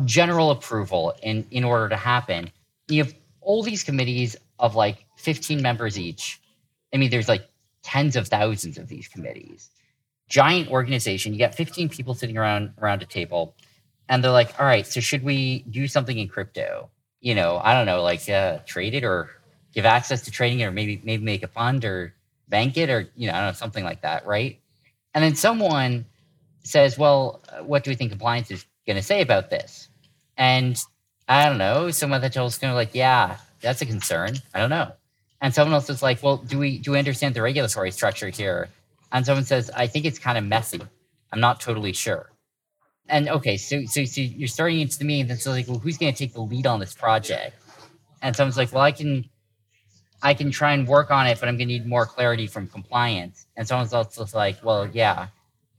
[0.04, 2.50] general approval in in order to happen.
[2.88, 6.40] You have all these committees of like 15 members each.
[6.92, 7.48] I mean, there's like
[7.82, 9.70] tens of thousands of these committees.
[10.28, 11.32] Giant organization.
[11.32, 13.54] You got 15 people sitting around around a table,
[14.09, 16.90] and they're like, "All right, so should we do something in crypto?
[17.20, 19.30] You know, I don't know, like uh, trade it or
[19.74, 22.14] give access to trading it, or maybe maybe make a fund or
[22.48, 24.60] bank it, or you know, I don't know, something like that, right?"
[25.14, 26.06] And then someone
[26.64, 29.88] says, "Well, uh, what do we think compliance is going to say about this?"
[30.36, 30.78] And
[31.28, 31.90] I don't know.
[31.90, 34.92] Someone that tells kind of like, "Yeah, that's a concern." I don't know.
[35.40, 38.68] And someone else is like, "Well, do we do we understand the regulatory structure here?"
[39.12, 40.80] And someone says, "I think it's kind of messy.
[41.32, 42.30] I'm not totally sure."
[43.09, 45.96] And okay, so so, so you're starting into the meeting, and so like, well, who's
[45.98, 47.56] going to take the lead on this project?
[48.22, 49.28] And someone's like, "Well, I can."
[50.20, 52.66] I can try and work on it, but I'm going to need more clarity from
[52.66, 53.46] compliance.
[53.56, 55.28] And someone's also like, well, yeah,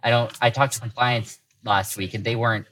[0.01, 0.31] I don't.
[0.41, 2.65] I talked to compliance last week, and they weren't.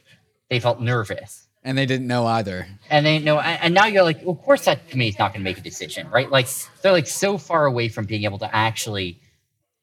[0.50, 2.68] They felt nervous, And they didn't know either.
[2.90, 3.40] and they know.
[3.42, 6.10] And now you're like, well, of course, that committee's not going to make a decision,
[6.10, 6.32] right?
[6.32, 6.48] Like
[6.82, 9.20] they're like so far away from being able to actually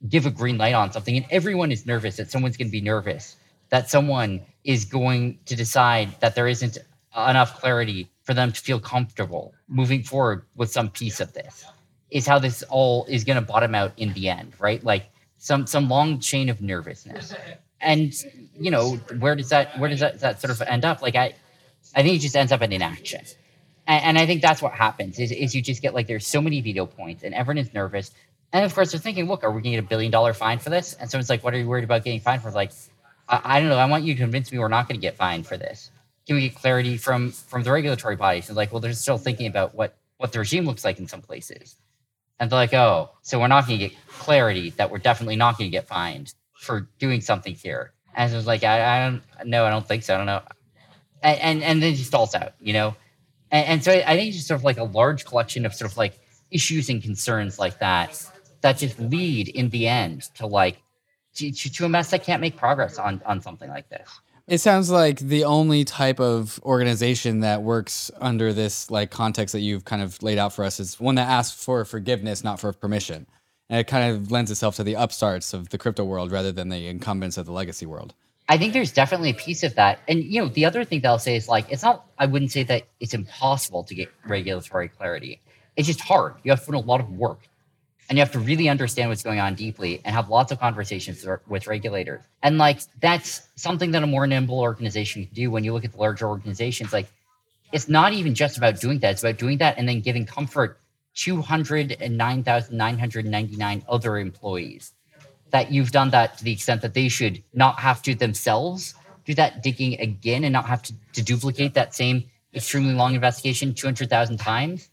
[0.09, 2.81] give a green light on something, and everyone is nervous that someone's going to be
[2.81, 3.37] nervous
[3.75, 6.79] that someone is going to decide that there isn't
[7.16, 11.64] enough clarity for them to feel comfortable moving forward with some piece of this.
[12.12, 14.83] Is how this all is going to bottom out in the end, right?
[14.85, 15.07] Like
[15.39, 17.35] some some long chain of nervousness.
[17.81, 18.14] And
[18.57, 21.03] you know where does that where does that, that sort of end up?
[21.03, 21.35] Like i
[21.97, 23.22] i think it just ends up in inaction.
[23.89, 26.41] And, and i think that's what happens is, is you just get like there's so
[26.41, 28.12] many veto points and everyone is nervous.
[28.53, 30.61] And of course they're thinking look are we going to get a billion dollar fine
[30.61, 30.95] for this?
[30.95, 32.53] And someone's like what are you worried about getting fined for?
[32.53, 32.70] Like
[33.29, 35.16] I, I don't know i want you to convince me we're not going to get
[35.16, 35.91] fined for this
[36.27, 39.47] can we get clarity from from the regulatory bodies and like well they're still thinking
[39.47, 41.77] about what what the regime looks like in some places
[42.39, 45.57] and they're like, oh, so we're not going to get clarity that we're definitely not
[45.57, 47.93] going to get fined for doing something here.
[48.14, 50.14] And it was like, I, I don't know, I don't think so.
[50.14, 50.43] I don't know.
[51.22, 52.97] And and, and then he stalls out, you know?
[53.51, 55.91] And, and so I think it's just sort of like a large collection of sort
[55.91, 56.18] of like
[56.51, 60.83] issues and concerns like that that just lead in the end to like
[61.35, 64.09] to, to, a mess that can't make progress on on something like this.
[64.47, 69.61] It sounds like the only type of organization that works under this like context that
[69.61, 72.72] you've kind of laid out for us is one that asks for forgiveness, not for
[72.74, 73.26] permission.
[73.70, 76.68] And it kind of lends itself to the upstarts of the crypto world rather than
[76.68, 78.12] the incumbents of the legacy world.
[78.47, 80.01] I think there's definitely a piece of that.
[80.07, 82.53] And you know, the other thing that I'll say is like it's not I wouldn't
[82.53, 85.41] say that it's impossible to get regulatory clarity.
[85.76, 86.35] It's just hard.
[86.45, 87.49] You have to put a lot of work.
[88.09, 91.27] And you have to really understand what's going on deeply and have lots of conversations
[91.47, 92.21] with- regulators.
[92.43, 95.93] And like that's something that a more nimble organization can do when you look at
[95.93, 96.93] the larger organizations.
[96.93, 97.07] Like
[97.73, 100.79] it's not even just about doing that, it's about doing that and then giving comfort
[101.15, 104.93] 209,999 other employees
[105.51, 108.95] that you've done that to the extent that they should not have to themselves
[109.25, 112.25] do that digging again and not have to, to duplicate that same
[112.55, 114.89] extremely long investigation 200,000 times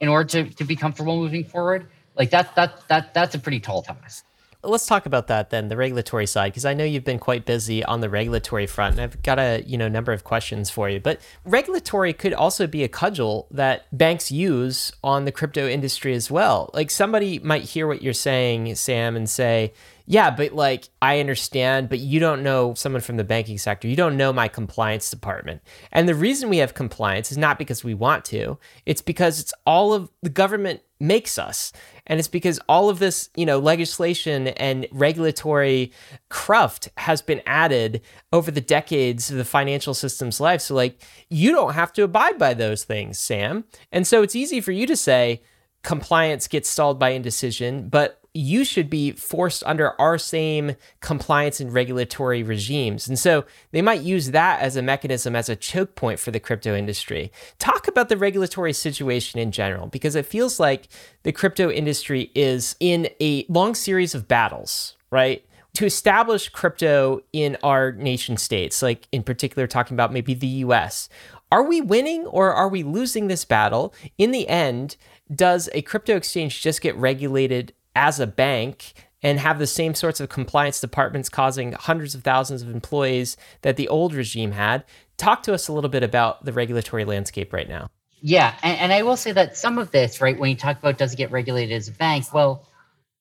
[0.00, 1.88] in order to, to be comfortable moving forward.
[2.16, 4.24] Like that, that, that, that's a pretty tall task.
[4.62, 7.84] let's talk about that then the regulatory side because i know you've been quite busy
[7.84, 10.98] on the regulatory front and i've got a you know number of questions for you.
[10.98, 16.30] But regulatory could also be a cudgel that banks use on the crypto industry as
[16.30, 16.70] well.
[16.74, 19.72] Like somebody might hear what you're saying sam and say
[20.08, 23.96] yeah but like i understand but you don't know someone from the banking sector you
[23.96, 25.60] don't know my compliance department.
[25.92, 29.54] And the reason we have compliance is not because we want to it's because it's
[29.66, 31.72] all of the government makes us
[32.06, 35.92] and it's because all of this you know legislation and regulatory
[36.28, 38.00] cruft has been added
[38.32, 40.60] over the decades of the financial system's life.
[40.60, 43.64] So like you don't have to abide by those things sam.
[43.92, 45.42] And so it's easy for you to say
[45.82, 51.72] compliance gets stalled by indecision but you should be forced under our same compliance and
[51.72, 53.08] regulatory regimes.
[53.08, 56.40] And so they might use that as a mechanism, as a choke point for the
[56.40, 57.32] crypto industry.
[57.58, 60.88] Talk about the regulatory situation in general, because it feels like
[61.22, 65.44] the crypto industry is in a long series of battles, right?
[65.74, 71.08] To establish crypto in our nation states, like in particular, talking about maybe the US.
[71.52, 73.94] Are we winning or are we losing this battle?
[74.18, 74.96] In the end,
[75.32, 78.92] does a crypto exchange just get regulated as a bank
[79.22, 83.76] and have the same sorts of compliance departments causing hundreds of thousands of employees that
[83.76, 84.84] the old regime had.
[85.16, 87.88] Talk to us a little bit about the regulatory landscape right now.
[88.20, 90.98] Yeah, and, and I will say that some of this, right, when you talk about
[90.98, 92.66] does it get regulated as a bank, well,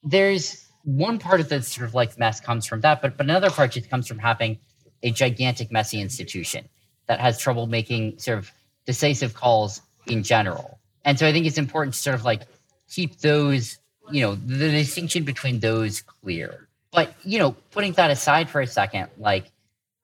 [0.04, 3.50] there's one part of the sort of like mess comes from that, but but another
[3.50, 4.60] part just comes from having
[5.04, 6.68] a gigantic, messy institution
[7.08, 8.52] that has trouble making sort of
[8.86, 10.80] decisive calls in general.
[11.04, 12.44] And so I think it's important to sort of like
[12.90, 13.78] keep those,
[14.12, 16.68] you know, the distinction between those clear.
[16.92, 19.52] But, you know, putting that aside for a second, like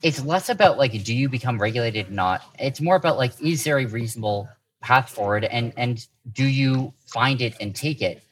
[0.02, 2.43] it's less about like do you become regulated or not?
[2.60, 4.49] It's more about like is there a reasonable
[4.82, 8.24] path forward and and do you find it and take it?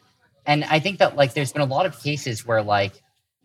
[0.46, 3.02] And I think that like there's been a lot of cases where like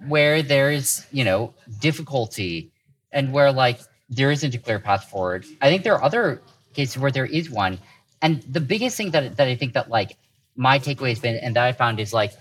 [0.08, 2.72] where there's, you know, difficulty
[3.12, 5.44] and where like there isn't a clear path forward.
[5.60, 6.40] I think there are other
[6.72, 7.78] cases where there is one.
[8.22, 10.16] And the biggest thing that that I think that like
[10.56, 12.32] my takeaway has been and that I found is like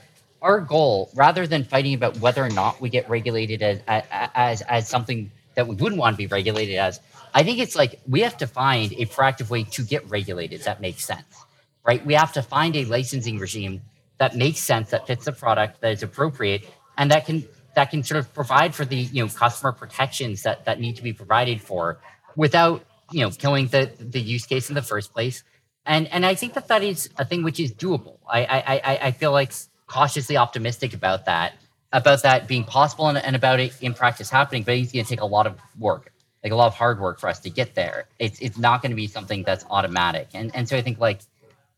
[0.41, 4.89] our goal, rather than fighting about whether or not we get regulated as as as
[4.89, 6.99] something that we wouldn't want to be regulated as,
[7.33, 10.81] I think it's like we have to find a proactive way to get regulated that
[10.81, 11.45] makes sense,
[11.85, 12.05] right?
[12.05, 13.81] We have to find a licensing regime
[14.17, 18.03] that makes sense, that fits the product, that is appropriate, and that can that can
[18.03, 21.61] sort of provide for the you know customer protections that that need to be provided
[21.61, 21.99] for
[22.35, 25.43] without you know killing the the use case in the first place.
[25.85, 28.17] And and I think that that is a thing which is doable.
[28.27, 29.51] I I I, feel like
[29.87, 31.53] cautiously optimistic about that
[31.91, 34.63] about that being possible and, and about it in practice happening.
[34.63, 36.11] But it's going to take a lot of work,
[36.43, 38.05] like a lot of hard work for us to get there.
[38.17, 40.29] It's it's not going to be something that's automatic.
[40.33, 41.21] And and so I think like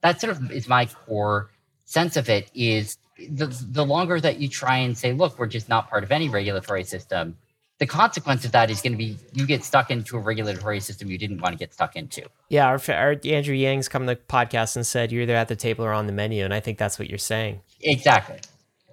[0.01, 1.49] that sort of is my core
[1.85, 5.69] sense of it is the the longer that you try and say, look, we're just
[5.69, 7.37] not part of any regulatory system,
[7.77, 11.09] the consequence of that is going to be you get stuck into a regulatory system
[11.09, 12.23] you didn't want to get stuck into.
[12.49, 15.55] Yeah, our, our Andrew Yang's come to the podcast and said you're either at the
[15.55, 17.61] table or on the menu, and I think that's what you're saying.
[17.81, 18.39] Exactly,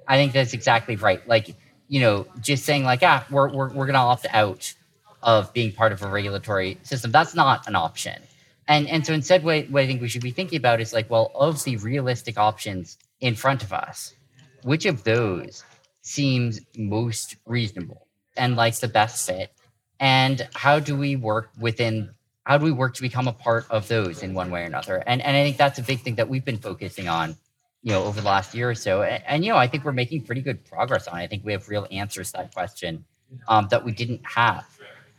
[0.08, 1.26] I think that's exactly right.
[1.28, 1.54] Like
[1.88, 4.74] you know, just saying like, ah, we're we're we're going to opt out
[5.22, 7.12] of being part of a regulatory system.
[7.12, 8.20] That's not an option.
[8.66, 11.08] And and so instead, what, what I think we should be thinking about is like,
[11.08, 14.14] well, of the realistic options in front of us,
[14.62, 15.64] which of those
[16.00, 18.06] seems most reasonable
[18.36, 19.52] and likes the best fit?
[20.00, 22.10] And how do we work within
[22.44, 25.02] how do we work to become a part of those in one way or another?
[25.06, 27.36] And and I think that's a big thing that we've been focusing on,
[27.82, 29.02] you know, over the last year or so.
[29.02, 31.22] And, and you know, I think we're making pretty good progress on it.
[31.22, 33.04] I think we have real answers to that question
[33.48, 34.66] um, that we didn't have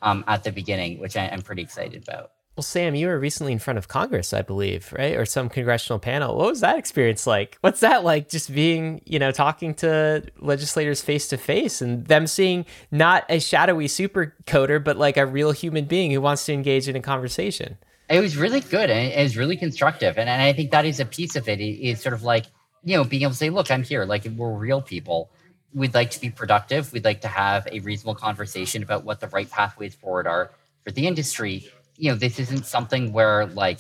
[0.02, 2.33] um, at the beginning, which I, I'm pretty excited about.
[2.56, 5.16] Well, Sam, you were recently in front of Congress, I believe, right?
[5.16, 6.38] Or some congressional panel.
[6.38, 7.58] What was that experience like?
[7.62, 12.28] What's that like just being, you know, talking to legislators face to face and them
[12.28, 16.54] seeing not a shadowy super coder, but like a real human being who wants to
[16.54, 17.76] engage in a conversation?
[18.08, 20.20] It was really good and it was really constructive.
[20.20, 21.60] And, and I think that is a piece of it.
[21.60, 22.46] It's sort of like,
[22.84, 24.06] you know, being able to say, look, I'm here.
[24.06, 25.32] Like, we're real people.
[25.74, 26.94] We'd like to be productive.
[26.94, 30.52] We'd like to have a reasonable conversation about what the right pathways forward are
[30.84, 31.68] for the industry
[31.98, 33.80] you know, this isn't something where like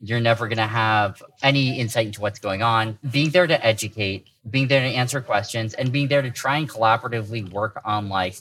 [0.00, 2.98] you're never going to have any insight into what's going on.
[3.10, 6.68] Being there to educate, being there to answer questions, and being there to try and
[6.68, 8.36] collaboratively work on like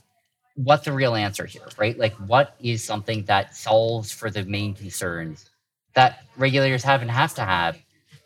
[0.64, 1.98] what's the real answer here, right?
[1.98, 5.50] Like, what is something that solves for the main concerns
[5.94, 7.78] that regulators have and have to have,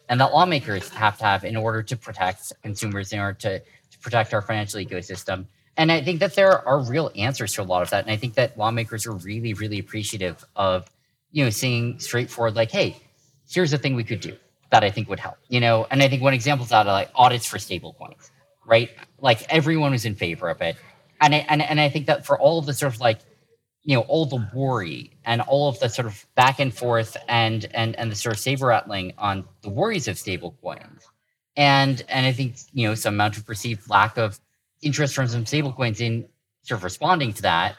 [0.10, 4.00] and that lawmakers have to have in order to protect consumers, in order to, to
[4.02, 5.46] protect our financial ecosystem.
[5.78, 8.04] And I think that there are real answers to a lot of that.
[8.04, 10.88] And I think that lawmakers are really, really appreciative of,
[11.32, 12.98] you know, seeing straightforward, like, hey,
[13.50, 14.38] here's a thing we could do
[14.70, 15.38] that I think would help.
[15.50, 18.32] You know, and I think one example is out of like audits for stable coins,
[18.66, 18.90] right?
[19.20, 20.76] Like everyone was in favor of it.
[21.22, 23.20] And I, and, and I think that for all of the sort of like,
[23.84, 27.66] you know, all the worry and all of the sort of back and forth and
[27.74, 31.04] and and the sort of saber rattling on the worries of stable coins.
[31.58, 34.40] And and I think, you know, some amount of perceived lack of
[34.84, 36.26] interest from some stablecoins in
[36.62, 37.76] sort of responding to that,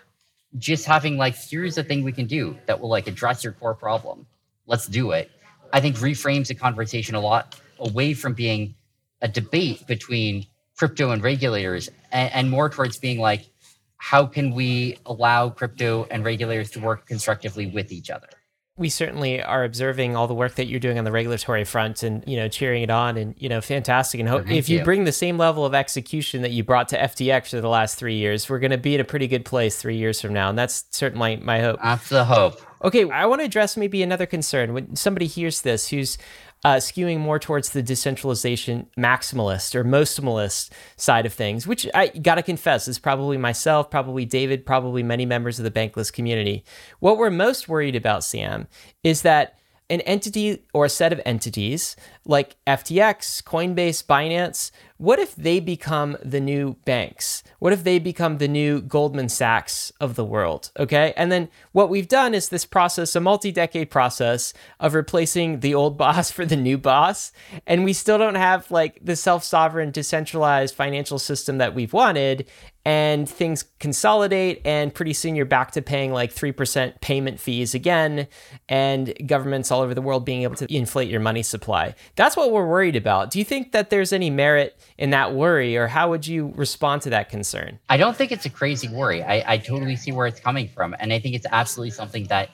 [0.58, 3.74] just having like, here's a thing we can do that will like address your core
[3.74, 4.26] problem.
[4.66, 5.30] Let's do it.
[5.72, 8.74] I think reframes the conversation a lot away from being
[9.20, 10.46] a debate between
[10.76, 13.48] crypto and regulators and, and more towards being like,
[13.96, 18.28] how can we allow crypto and regulators to work constructively with each other?
[18.76, 22.24] We certainly are observing all the work that you're doing on the regulatory front and
[22.26, 24.18] you know cheering it on and you know fantastic.
[24.18, 26.98] And hope if you, you, bring the same level of execution that you brought to
[26.98, 29.80] FTX for the last three years we're going to be in a pretty good place
[29.80, 30.48] three years from now.
[30.48, 31.80] And that's certainly my hope.
[31.82, 32.60] That's the hope.
[32.82, 34.74] Okay i want to address maybe another concern.
[34.74, 36.18] When somebody hears this who's
[36.64, 42.42] uh, skewing more towards the decentralization maximalist or mostmalist side of things, which I gotta
[42.42, 46.64] confess is probably myself, probably David, probably many members of the bankless community.
[47.00, 48.66] What we're most worried about, Sam,
[49.02, 49.58] is that
[49.90, 51.94] an entity or a set of entities
[52.24, 54.70] like FTX, Coinbase, Binance,
[55.04, 57.42] what if they become the new banks?
[57.58, 60.70] What if they become the new Goldman Sachs of the world?
[60.78, 61.12] Okay.
[61.16, 65.74] And then what we've done is this process, a multi decade process of replacing the
[65.74, 67.32] old boss for the new boss.
[67.66, 72.46] And we still don't have like the self sovereign, decentralized financial system that we've wanted.
[72.84, 78.26] And things consolidate and pretty soon you're back to paying like 3% payment fees again
[78.68, 81.94] and governments all over the world being able to inflate your money supply.
[82.16, 83.30] That's what we're worried about.
[83.30, 87.02] Do you think that there's any merit in that worry or how would you respond
[87.02, 87.78] to that concern?
[87.88, 89.22] I don't think it's a crazy worry.
[89.22, 92.50] I, I totally see where it's coming from and i think it's absolutely something that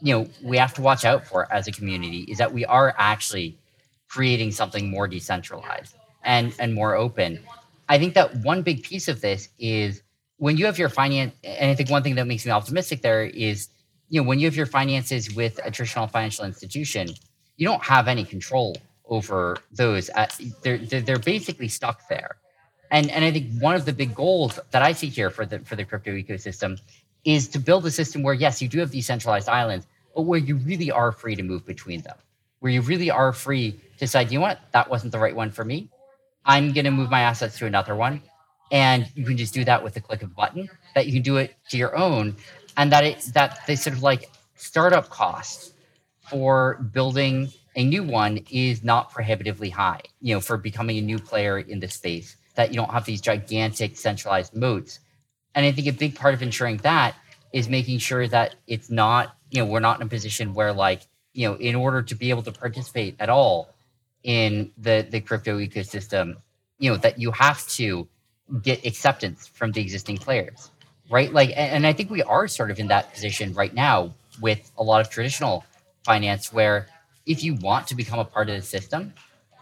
[0.00, 2.94] you know we have to watch out for as a community is that we are
[2.98, 3.58] actually
[4.08, 7.38] creating something more decentralized and and more open
[7.90, 10.02] I think that one big piece of this is
[10.36, 13.24] when you have your finance, and I think one thing that makes me optimistic there
[13.24, 13.68] is,
[14.08, 17.08] you know, when you have your finances with a traditional financial institution,
[17.56, 18.76] you don't have any control
[19.06, 20.08] over those.
[20.10, 22.36] Uh, At, they're, they're basically stuck there.
[22.92, 25.58] And, and I think one of the big goals that I see here for the
[25.60, 26.80] for the crypto ecosystem
[27.24, 30.56] is to build a system where yes, you do have decentralized islands, but where you
[30.56, 32.16] really are free to move between them,
[32.60, 35.50] where you really are free to decide, you know what, that wasn't the right one
[35.50, 35.90] for me.
[36.44, 38.22] I'm going to move my assets to another one.
[38.72, 41.22] And you can just do that with a click of a button, that you can
[41.22, 42.36] do it to your own.
[42.76, 45.72] And that it, that the sort of like startup costs
[46.28, 51.18] for building a new one is not prohibitively high, you know, for becoming a new
[51.18, 55.00] player in the space, that you don't have these gigantic centralized moats.
[55.54, 57.14] And I think a big part of ensuring that
[57.52, 61.02] is making sure that it's not, you know, we're not in a position where like,
[61.32, 63.68] you know, in order to be able to participate at all,
[64.24, 66.36] in the the crypto ecosystem
[66.78, 68.06] you know that you have to
[68.62, 70.70] get acceptance from the existing players
[71.10, 71.32] right?
[71.32, 74.82] Like and, i think we are sort of in that position right now with a
[74.82, 75.64] lot of traditional
[76.04, 76.86] finance where
[77.26, 79.12] if you want to become a part of the system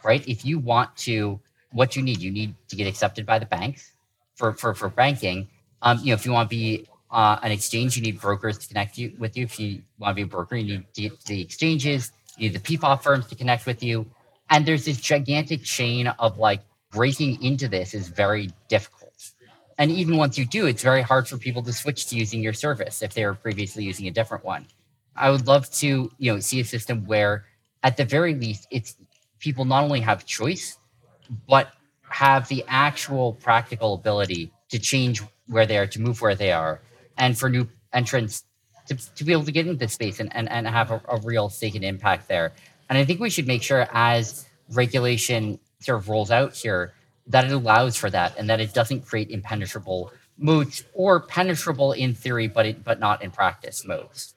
[0.05, 1.41] right if you want to
[1.73, 3.93] what you need you need to get accepted by the banks
[4.37, 5.49] for for, for banking.
[5.83, 8.69] Um, you know if you want to be uh, an exchange you need brokers to
[8.69, 9.45] connect you with you.
[9.45, 12.13] If you want to be a broker you need get the exchanges.
[12.37, 14.07] You need the PFOF firms to connect with you
[14.51, 19.33] and there's this gigantic chain of like breaking into this is very difficult.
[19.79, 22.53] And even once you do, it's very hard for people to switch to using your
[22.53, 24.67] service if they were previously using a different one.
[25.15, 27.45] I would love to, you know, see a system where
[27.83, 28.97] at the very least it's
[29.39, 30.79] people not only have choice,
[31.49, 31.73] but
[32.03, 36.81] have the actual practical ability to change where they are, to move where they are,
[37.17, 38.45] and for new entrants
[38.87, 41.21] to, to be able to get into this space and, and, and have a, a
[41.21, 42.53] real stake and impact there.
[42.89, 46.95] And I think we should make sure as regulation sort of rolls out here
[47.27, 52.15] that it allows for that and that it doesn't create impenetrable moats or penetrable in
[52.15, 54.35] theory, but it, but not in practice moats.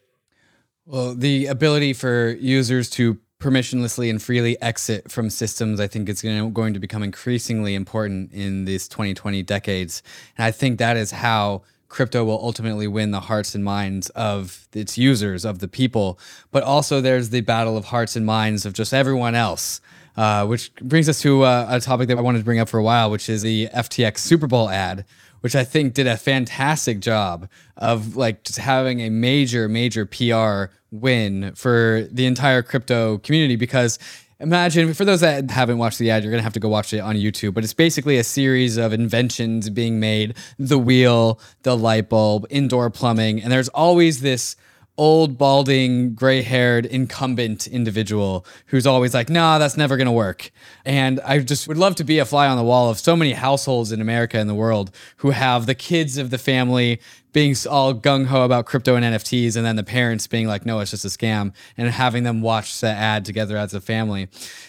[0.86, 6.22] Well, the ability for users to permissionlessly and freely exit from systems, I think is
[6.22, 10.04] going to become increasingly important in these 2020 decades.
[10.38, 14.68] And I think that is how crypto will ultimately win the hearts and minds of
[14.74, 16.18] its users, of the people.
[16.50, 19.82] But also, there's the battle of hearts and minds of just everyone else.
[20.18, 22.78] Uh, which brings us to uh, a topic that I wanted to bring up for
[22.78, 25.06] a while, which is the FTX Super Bowl ad,
[25.40, 30.74] which I think did a fantastic job of like just having a major, major PR
[30.92, 34.00] win for the entire crypto community because
[34.42, 37.00] imagine for those that haven't watched the ad, you're gonna have to go watch it
[37.00, 37.54] on YouTube.
[37.54, 42.90] But it's basically a series of inventions being made: the wheel, the light bulb, indoor
[42.90, 44.56] plumbing, and there's always this
[44.98, 50.52] old, balding, gray haired incumbent individual who's always like, nah, that's never going to work.
[50.86, 53.34] And I just would love to be a fly on the wall of so many
[53.34, 57.00] households in America and the world who have the kids of the family
[57.34, 60.80] being all gung ho about crypto and NFTs, and then the parents being like, no,
[60.80, 64.28] it's just a scam, and having them watch the ad together as a family.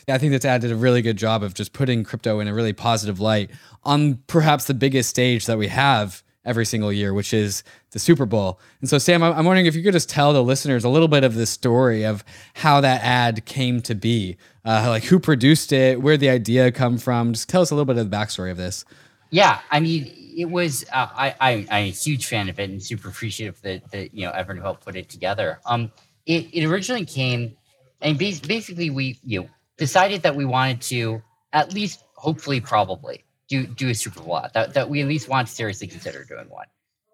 [0.09, 2.55] I think this ad did a really good job of just putting crypto in a
[2.55, 3.51] really positive light
[3.85, 7.63] on perhaps the biggest stage that we have every single year, which is
[7.93, 8.59] the Super Bowl.
[8.81, 11.25] And so, Sam, I'm wondering if you could just tell the listeners a little bit
[11.25, 12.25] of the story of
[12.55, 16.99] how that ad came to be, uh, like who produced it, where the idea come
[16.99, 17.33] from.
[17.33, 18.85] Just tell us a little bit of the backstory of this.
[19.31, 22.83] Yeah, I mean, it was uh, I, I I'm a huge fan of it and
[22.83, 25.61] super appreciative that that you know everyone who helped put it together.
[25.65, 25.91] Um,
[26.27, 27.57] it it originally came,
[28.01, 31.23] and basically we you know decided that we wanted to
[31.53, 35.29] at least hopefully probably do do a Super Bowl ad that that we at least
[35.29, 36.67] want to seriously consider doing one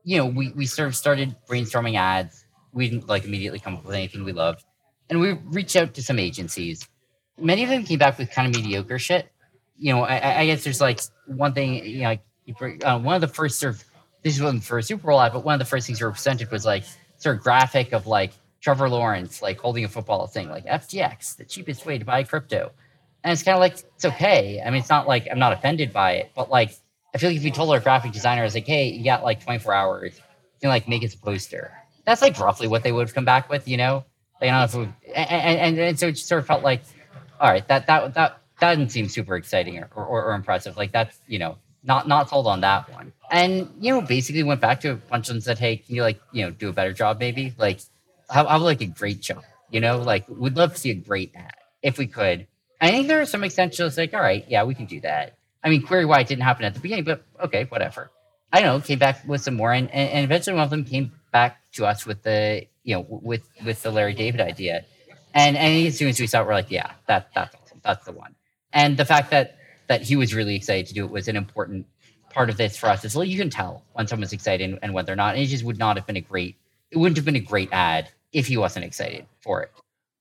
[0.09, 2.47] you know, we, we sort of started brainstorming ads.
[2.72, 4.64] We didn't like immediately come up with anything we loved.
[5.11, 6.89] And we reached out to some agencies.
[7.39, 9.30] Many of them came back with kind of mediocre shit.
[9.76, 12.16] You know, I, I guess there's like one thing, you know,
[12.84, 13.84] uh, one of the first sort of,
[14.22, 16.12] this wasn't for a Super Bowl ad, but one of the first things we were
[16.12, 16.84] presented was like
[17.18, 18.32] sort of graphic of like
[18.62, 22.72] Trevor Lawrence, like holding a football thing, like FTX, the cheapest way to buy crypto.
[23.25, 24.62] And it's kind of like, it's okay.
[24.64, 26.71] I mean, it's not like I'm not offended by it, but like,
[27.14, 29.73] I feel like if you told our graphic designers like, hey, you got like 24
[29.75, 31.73] hours, you can like make it a poster.
[32.05, 34.05] That's like roughly what they would have come back with, you know?
[34.41, 36.83] Like, I don't know if and, and, and, so it just sort of felt like,
[37.41, 40.77] all right, that that that that didn't seem super exciting or, or, or impressive.
[40.77, 43.12] Like that's you know not not sold on that one.
[43.31, 45.95] and you know, basically went back to a bunch of them and said, "Hey, can
[45.95, 47.55] you like you know do a better job, maybe?
[47.59, 47.81] Like,
[48.31, 49.99] have, have like a great job, you know?
[49.99, 52.47] Like, we'd love to see a great ad if we could."
[52.81, 55.70] I think there are some extensions like, "All right, yeah, we can do that." I
[55.70, 58.11] mean, query why it didn't happen at the beginning, but okay, whatever.
[58.53, 58.85] I don't know.
[58.85, 62.07] Came back with some more, and, and, eventually one of them came back to us
[62.07, 64.85] with the you know with with the Larry David idea,
[65.35, 67.81] and and as soon as we saw it, we're like, yeah, that that's awesome.
[67.83, 68.35] That's the one.
[68.72, 69.59] And the fact that
[69.89, 71.87] that he was really excited to do it was an important
[72.31, 73.05] part of this for us.
[73.05, 75.35] Is well, you can tell when someone's excited and, and when they're not.
[75.35, 76.57] And it just would not have been a great.
[76.91, 79.72] It wouldn't have been a great ad if he wasn't excited for it.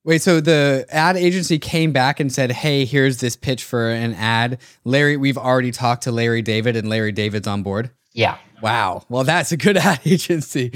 [0.07, 4.13] Wait, so the ad agency came back and said, "Hey, here's this pitch for an
[4.13, 7.91] ad." Larry, we've already talked to Larry David, and Larry David's on board.
[8.13, 8.37] Yeah.
[8.61, 9.03] Wow.
[9.09, 10.69] Well, that's a good ad agency.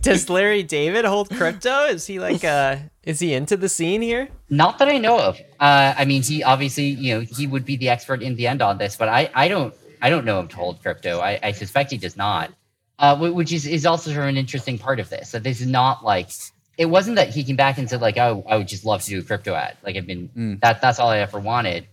[0.00, 1.86] Does Larry David hold crypto?
[1.86, 4.28] Is he like uh is he into the scene here?
[4.48, 5.40] Not that I know of.
[5.58, 8.62] Uh, I mean, he obviously, you know, he would be the expert in the end
[8.62, 11.18] on this, but I, I don't, I don't know him to hold crypto.
[11.18, 12.52] I, I suspect he does not.
[13.00, 15.32] Uh, which is is also sort of an interesting part of this.
[15.32, 16.30] That this is not like
[16.78, 19.10] it wasn't that he came back and said like, oh, I would just love to
[19.10, 19.76] do a crypto ad.
[19.82, 20.60] Like I've been Mm.
[20.60, 21.86] that that's all I ever wanted.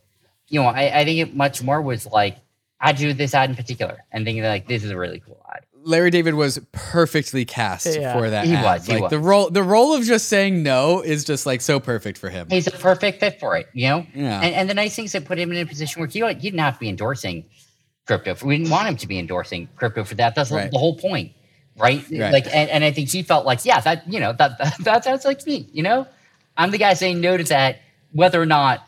[0.49, 2.37] You know, I, I think it much more was like
[2.79, 5.61] I do this ad in particular and thinking like this is a really cool ad.
[5.85, 8.13] Larry David was perfectly cast Yeah.
[8.13, 8.45] for that.
[8.45, 8.63] He ad.
[8.63, 11.79] was, he like the role, the role of just saying no is just like so
[11.79, 12.47] perfect for him.
[12.49, 14.05] He's a perfect fit for it, you know?
[14.13, 14.39] Yeah.
[14.41, 16.35] And, and the nice thing is it put him in a position where he, don't-
[16.39, 17.45] he didn't have to be endorsing
[18.07, 18.35] crypto.
[18.45, 20.35] We didn't want him to be endorsing crypto for that.
[20.35, 20.71] That's Right.
[20.71, 21.33] the whole point,
[21.77, 22.03] right?
[22.11, 22.31] Right.
[22.31, 25.03] Like, and, and I think she felt like, yeah, that, you know, that, that, that
[25.03, 26.07] sounds like me, you know?
[26.57, 27.79] I'm the guy saying no to that,
[28.11, 28.87] whether or not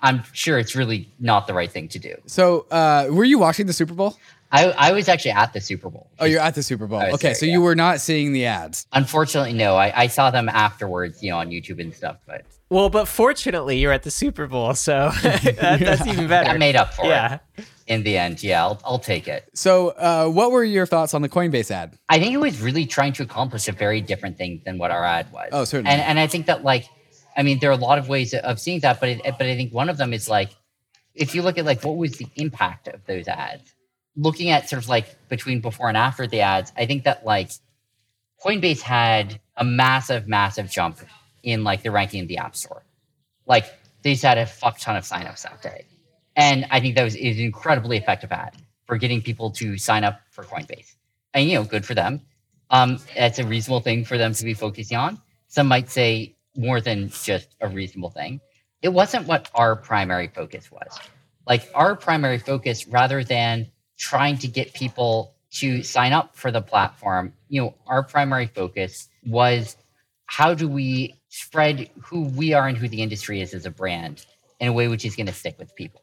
[0.00, 2.14] I'm sure it's really not the right thing to do.
[2.26, 4.16] So, uh, were you watching the Super Bowl?
[4.52, 6.08] I, I was actually at the Super Bowl.
[6.20, 7.02] Oh, you're at the Super Bowl.
[7.02, 7.52] Okay, there, so yeah.
[7.52, 8.86] you were not seeing the ads.
[8.92, 9.74] Unfortunately, no.
[9.76, 13.78] I, I saw them afterwards, you know, on YouTube and stuff, but Well, but fortunately
[13.78, 16.50] you're at the Super Bowl, so that, that's even better.
[16.50, 17.08] I made up for it.
[17.08, 17.38] yeah.
[17.56, 18.42] it in the end.
[18.42, 19.48] Yeah, I'll, I'll take it.
[19.54, 21.98] So, uh, what were your thoughts on the Coinbase ad?
[22.08, 25.04] I think it was really trying to accomplish a very different thing than what our
[25.04, 25.48] ad was.
[25.52, 25.90] Oh, certainly.
[25.90, 26.86] And and I think that like,
[27.36, 29.56] I mean, there are a lot of ways of seeing that, but it, but I
[29.56, 30.50] think one of them is like,
[31.14, 33.74] if you look at like what was the impact of those ads,
[34.16, 37.50] looking at sort of like between before and after the ads, I think that like
[38.44, 40.98] Coinbase had a massive, massive jump
[41.42, 42.82] in like the ranking in the App Store.
[43.46, 43.66] Like
[44.02, 45.86] they just had a fuck ton of signups that day.
[46.36, 48.54] And I think that was is an incredibly effective ad
[48.86, 50.94] for getting people to sign up for Coinbase.
[51.34, 52.20] And you know, good for them.
[52.70, 55.20] Um, that's a reasonable thing for them to be focusing on.
[55.48, 58.40] Some might say more than just a reasonable thing.
[58.82, 60.98] It wasn't what our primary focus was.
[61.46, 66.60] Like our primary focus, rather than trying to get people to sign up for the
[66.60, 69.76] platform, you know, our primary focus was
[70.26, 74.26] how do we spread who we are and who the industry is as a brand
[74.60, 76.02] in a way which is going to stick with people.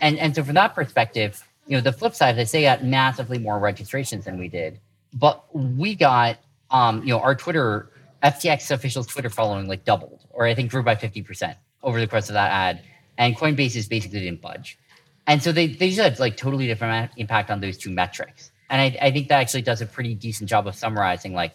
[0.00, 3.38] And and so from that perspective, you know, the flip side is they got massively
[3.38, 4.80] more registrations than we did,
[5.12, 6.38] but we got
[6.70, 7.90] um, you know, our Twitter
[8.22, 12.06] FTX official Twitter following like doubled, or I think grew by fifty percent over the
[12.06, 12.82] course of that ad,
[13.18, 14.78] and Coinbase is basically didn't budge.
[15.26, 18.50] And so they, they just had like totally different impact on those two metrics.
[18.68, 21.52] And I, I think that actually does a pretty decent job of summarizing like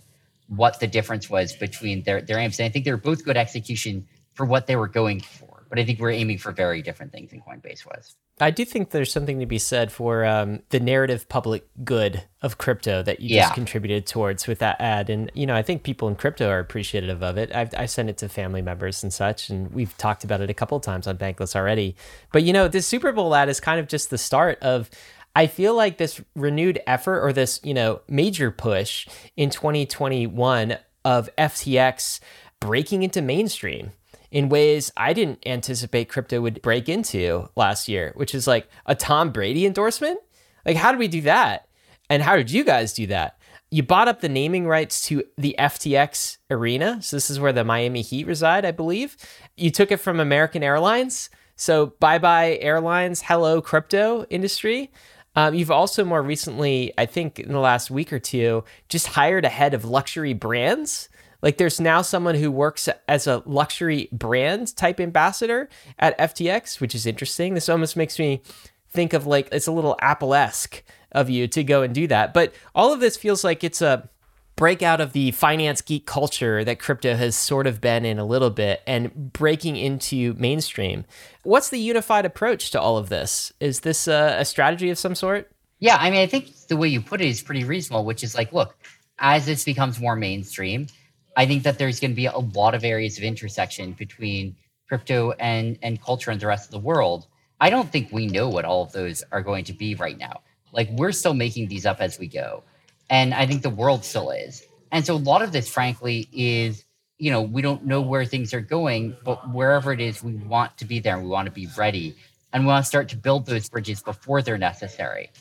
[0.47, 2.59] what the difference was between their, their aims.
[2.59, 5.65] And I think they were both good execution for what they were going for.
[5.69, 8.15] But I think we're aiming for very different things than Coinbase was.
[8.41, 12.57] I do think there's something to be said for um, the narrative public good of
[12.57, 13.43] crypto that you Yeah.
[13.43, 15.09] just contributed towards with that ad.
[15.09, 17.55] And, you know, I think people in crypto are appreciative of it.
[17.55, 20.53] I've, I sent it to family members and such, and we've talked about it a
[20.53, 21.95] couple of times on Bankless already.
[22.33, 24.89] But, you know, this Super Bowl ad is kind of just the start of.
[25.37, 29.05] I feel like this renewed effort or this, you know, major push
[29.35, 32.21] in 2021 of FTX
[32.61, 33.91] breaking into mainstream
[34.35, 38.93] in ways I didn't anticipate crypto would break into last year, which is like a
[38.93, 40.19] Tom Brady endorsement.
[40.65, 41.69] Like, how did we do that?
[42.09, 43.39] And how did you guys do that?
[43.71, 47.01] You bought up the naming rights to the FTX arena.
[47.01, 49.15] So, this is where the Miami Heat reside, I believe.
[49.55, 51.29] You took it from American Airlines.
[51.55, 53.21] So, bye bye, airlines.
[53.21, 54.91] Hello, crypto industry.
[55.37, 59.45] Um, you've also more recently, I think in the last week or two, just hired
[59.45, 61.07] a head of luxury brands.
[61.45, 65.69] Like there's now someone who works as a luxury brand type ambassador
[65.99, 67.53] at FTX, which is interesting.
[67.53, 68.41] This almost makes me
[68.89, 70.81] think of like it's a little Apple esque
[71.11, 72.33] of you to go and do that.
[72.33, 74.09] But all of this feels like it's a
[74.55, 78.49] breakout of the finance geek culture that crypto has sort of been in a little
[78.49, 81.05] bit and breaking into mainstream.
[81.43, 83.53] What's the unified approach to all of this?
[83.59, 85.51] Is this a, a strategy of some sort?
[85.77, 88.33] Yeah, I mean, I think the way you put it is pretty reasonable, which is
[88.33, 88.75] like, look,
[89.19, 90.87] as this becomes more mainstream,
[91.35, 94.55] I think that there's going to be a lot of areas of intersection between
[94.87, 97.27] crypto and and culture and the rest of the world.
[97.59, 100.41] I don't think we know what all of those are going to be right now.
[100.71, 102.63] Like we're still making these up as we go.
[103.09, 104.65] And I think the world still is.
[104.91, 106.83] And so a lot of this, frankly, is,
[107.17, 110.77] you know, we don't know where things are going, but wherever it is, we want
[110.77, 112.15] to be there and we want to be ready.
[112.51, 115.31] And we want to start to build those bridges before they're necessary.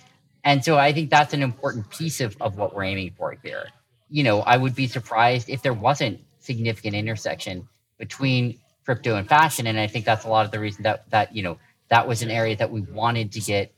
[0.45, 3.69] And so I think that's an important piece of, of what we're aiming for here.
[4.09, 7.69] You know, I would be surprised if there wasn't significant intersection
[7.99, 9.67] between crypto and fashion.
[9.67, 11.59] And I think that's a lot of the reason that that, you know,
[11.89, 13.75] that was an area that we wanted to get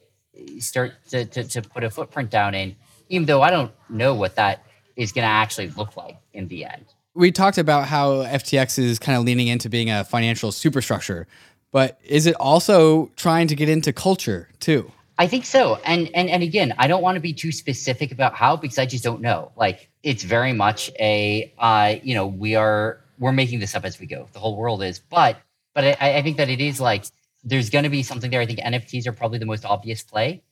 [0.58, 2.76] start to, to, to put a footprint down in,
[3.08, 4.64] even though I don't know what that
[4.96, 6.86] is going to actually look like in the end.
[7.14, 11.26] We talked about how FTX is kind of leaning into being a financial superstructure,
[11.72, 14.92] but is it also trying to get into culture too?
[15.18, 15.76] I think so.
[15.84, 18.84] And and and again, I don't want to be too specific about how because I
[18.84, 19.50] just don't know.
[19.56, 23.98] Like it's very much a uh, you know, we are we're making this up as
[23.98, 24.28] we go.
[24.32, 25.00] The whole world is.
[25.00, 25.38] But
[25.74, 27.06] but I, I think that it is like
[27.42, 28.40] there's gonna be something there.
[28.40, 30.44] I think NFTs are probably the most obvious play.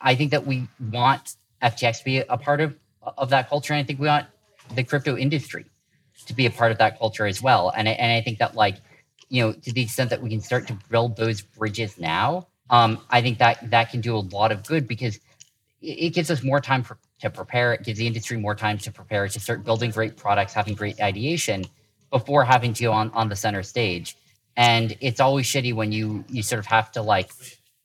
[0.00, 2.74] I think that we want FTX to be a part of
[3.18, 3.74] of that culture.
[3.74, 4.26] And I think we want
[4.74, 5.66] the crypto industry
[6.26, 7.70] to be a part of that culture as well.
[7.76, 8.76] And I, and I think that like,
[9.28, 12.98] you know, to the extent that we can start to build those bridges now, um,
[13.10, 15.18] I think that that can do a lot of good because
[15.82, 17.72] it, gives us more time for, to prepare.
[17.72, 21.00] It gives the industry more time to prepare to start building great products, having great
[21.00, 21.64] ideation
[22.10, 24.16] before having to go on on the center stage.
[24.56, 27.30] And it's always shitty when you you sort of have to like,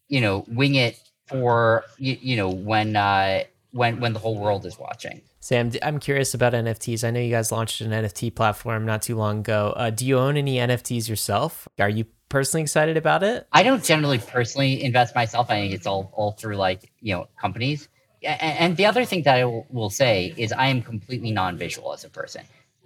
[0.10, 4.66] you know, wing it for you, you know when uh, when when the whole world
[4.66, 5.22] is watching.
[5.40, 7.08] Sam, I'm curious about NFTs.
[7.08, 9.74] I know you guys launched an NFT platform not too long ago.
[9.78, 11.70] Uh, do you own any NFTs yourself?
[11.80, 13.48] Are you personally excited about it?
[13.54, 15.50] I don't generally personally invest myself.
[15.50, 17.88] I think it's all all through like you know companies.
[18.24, 22.10] And, the other thing that I will say is I am completely non-visual as a
[22.10, 22.44] person.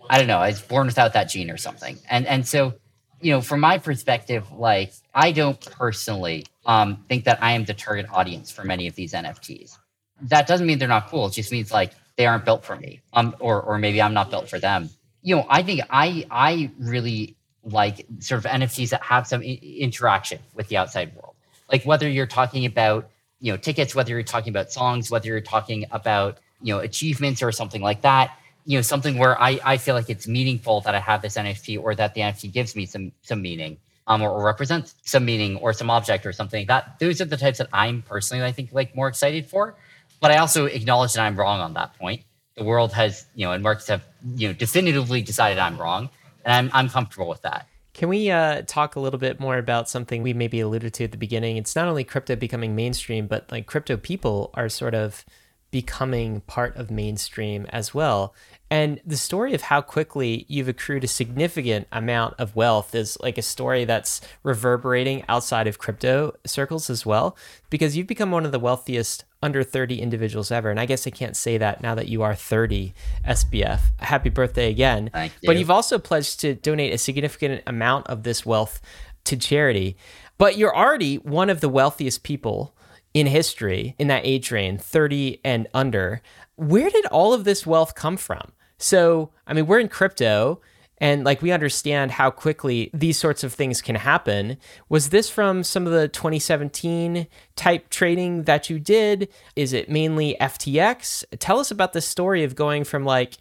[0.10, 0.40] I don't know.
[0.40, 1.98] I was born without that gene or something.
[2.10, 2.74] And and so,
[3.22, 7.74] you know, from my perspective, like I don't personally um, think that I am the
[7.74, 9.78] target audience for many of these NFTs.
[10.24, 11.28] That doesn't mean they're not cool.
[11.28, 13.02] It just means like they aren't built for me.
[13.14, 14.90] Um, or or maybe I'm not built for them.
[15.22, 19.60] You know, I think I I really like sort of NFTs that have some I-
[19.62, 21.36] interaction with the outside world.
[21.72, 23.10] Like whether you're talking about,
[23.42, 27.42] you know, tickets, whether you're talking about songs, whether you're talking about, you know, achievements
[27.42, 30.94] or something like that, you know, something where I, I feel like it's meaningful that
[30.94, 33.78] I have this NFT or that the NFT gives me some some meaning.
[34.08, 37.38] Um, or, or represents some meaning or some object or something that those are the
[37.38, 39.76] types that I'm personally I think like more excited for.
[40.20, 42.24] But I also acknowledge that I'm wrong on that point.
[42.56, 44.04] The world has, you know, and markets have,
[44.36, 46.10] you know, definitively decided I'm wrong
[46.44, 47.68] and I'm I'm comfortable with that.
[47.94, 51.12] Can we uh, talk a little bit more about something we maybe alluded to at
[51.12, 51.58] the beginning?
[51.58, 55.26] It's not only crypto becoming mainstream, but like crypto people are sort of
[55.72, 58.36] becoming part of mainstream as well.
[58.70, 63.38] And the story of how quickly you've accrued a significant amount of wealth is like
[63.38, 67.36] a story that's reverberating outside of crypto circles as well,
[67.70, 70.70] because you've become one of the wealthiest under 30 individuals ever.
[70.70, 72.94] And I guess I can't say that now that you are 30
[73.26, 73.80] SBF.
[74.00, 75.10] Happy birthday again.
[75.12, 75.48] Thank you.
[75.48, 78.80] But you've also pledged to donate a significant amount of this wealth
[79.26, 79.98] to charity.
[80.38, 82.74] But you're already one of the wealthiest people
[83.14, 86.22] in history in that age range, 30 and under.
[86.56, 88.52] Where did all of this wealth come from?
[88.78, 90.62] So, I mean, we're in crypto
[91.02, 94.58] and like we understand how quickly these sorts of things can happen.
[94.88, 99.28] Was this from some of the 2017 type trading that you did?
[99.56, 101.24] Is it mainly FTX?
[101.40, 103.38] Tell us about the story of going from like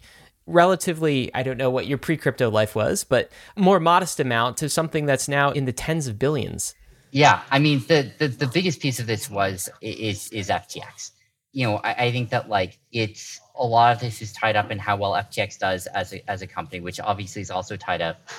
[0.47, 4.67] relatively, I don't know what your pre crypto life was, but more modest amount to
[4.67, 6.73] something that's now in the tens of billions.
[7.11, 11.11] Yeah, I mean the, the the biggest piece of this was is is FTX.
[11.51, 14.71] You know, I, I think that like it's a lot of this is tied up
[14.71, 18.01] in how well FTX does as a as a company, which obviously is also tied
[18.01, 18.29] up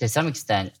[0.00, 0.72] to some extent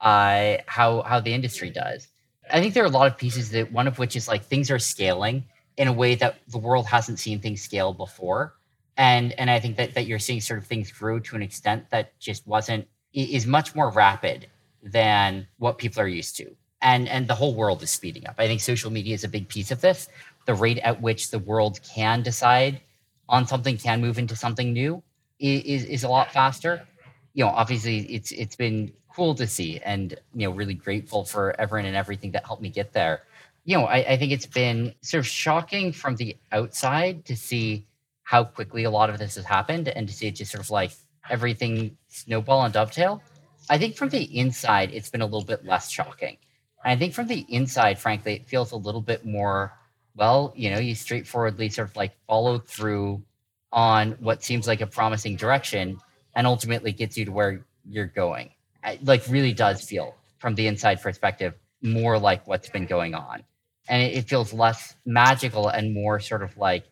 [0.00, 2.08] uh how how the industry does.
[2.52, 4.70] I think there are a lot of pieces that one of which is like things
[4.70, 5.44] are scaling
[5.78, 8.56] in a way that the world hasn't seen things scale before.
[8.98, 11.88] And and I think that that you're seeing sort of things grow to an extent
[11.90, 14.48] that just wasn't is much more rapid
[14.82, 18.36] than what people are used to and and the whole world is speeding up.
[18.38, 20.08] I think social media is a big piece of this.
[20.46, 22.80] The rate at which the world can decide
[23.28, 25.02] on something, can move into something new,
[25.38, 26.86] is is a lot faster.
[27.34, 31.58] You know, obviously, it's it's been cool to see, and you know, really grateful for
[31.60, 33.22] everyone and everything that helped me get there.
[33.64, 37.86] You know, I, I think it's been sort of shocking from the outside to see
[38.22, 40.70] how quickly a lot of this has happened, and to see it just sort of
[40.70, 40.92] like
[41.28, 43.22] everything snowball and dovetail.
[43.68, 46.38] I think from the inside, it's been a little bit less shocking
[46.84, 49.72] I think from the inside, frankly, it feels a little bit more,
[50.16, 53.22] well, you know, you straightforwardly sort of like follow through
[53.72, 56.00] on what seems like a promising direction
[56.34, 58.50] and ultimately gets you to where you're going.
[58.84, 63.44] It, like really does feel from the inside perspective more like what's been going on.
[63.88, 66.86] and it, it feels less magical and more sort of like,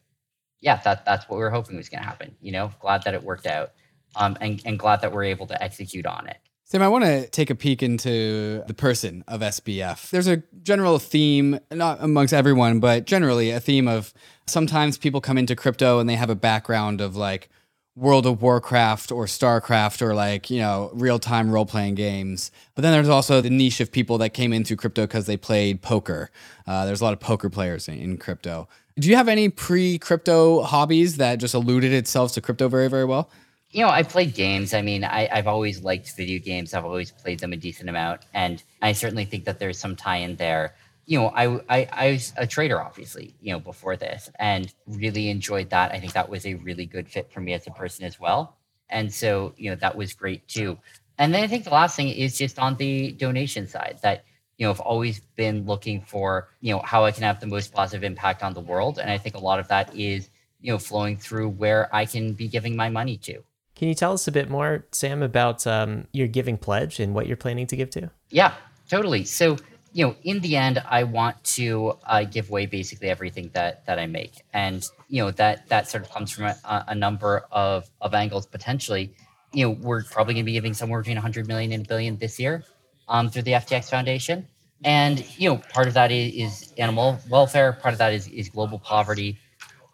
[0.60, 2.36] yeah, that that's what we were hoping was going to happen.
[2.40, 3.72] You know, glad that it worked out,
[4.16, 6.38] um, and and glad that we're able to execute on it.
[6.70, 10.10] Sam, I want to take a peek into the person of SBF.
[10.10, 14.12] There's a general theme, not amongst everyone, but generally a theme of
[14.44, 17.48] sometimes people come into crypto and they have a background of like
[17.96, 22.50] World of Warcraft or StarCraft or like, you know, real time role playing games.
[22.74, 25.80] But then there's also the niche of people that came into crypto because they played
[25.80, 26.30] poker.
[26.66, 28.68] Uh, there's a lot of poker players in, in crypto.
[28.98, 33.06] Do you have any pre crypto hobbies that just alluded itself to crypto very, very
[33.06, 33.30] well?
[33.70, 34.72] You know, I played games.
[34.72, 36.72] I mean, I, have always liked video games.
[36.72, 40.36] I've always played them a decent amount, and I certainly think that there's some tie-in
[40.36, 40.74] there.
[41.06, 45.28] You know, I, I I was a trader, obviously, you know, before this, and really
[45.28, 45.92] enjoyed that.
[45.92, 48.56] I think that was a really good fit for me as a person as well,
[48.88, 50.78] and so you know that was great too.
[51.18, 54.24] And then I think the last thing is just on the donation side that
[54.58, 57.72] you know, I've always been looking for, you know, how I can have the most
[57.72, 58.98] positive impact on the world.
[58.98, 60.28] And I think a lot of that is,
[60.60, 63.42] you know, flowing through where I can be giving my money to.
[63.78, 67.28] Can you tell us a bit more, Sam, about um, your giving pledge and what
[67.28, 68.10] you're planning to give to?
[68.28, 68.54] Yeah,
[68.90, 69.24] totally.
[69.24, 69.56] So,
[69.92, 74.00] you know, in the end, I want to uh, give away basically everything that that
[74.00, 77.88] I make, and you know that that sort of comes from a, a number of
[78.00, 79.14] of angles potentially.
[79.52, 82.18] You know, we're probably going to be giving somewhere between 100 million and a billion
[82.18, 82.64] this year
[83.08, 84.46] um, through the FTX Foundation,
[84.82, 88.48] and you know, part of that is, is animal welfare, part of that is is
[88.48, 89.38] global poverty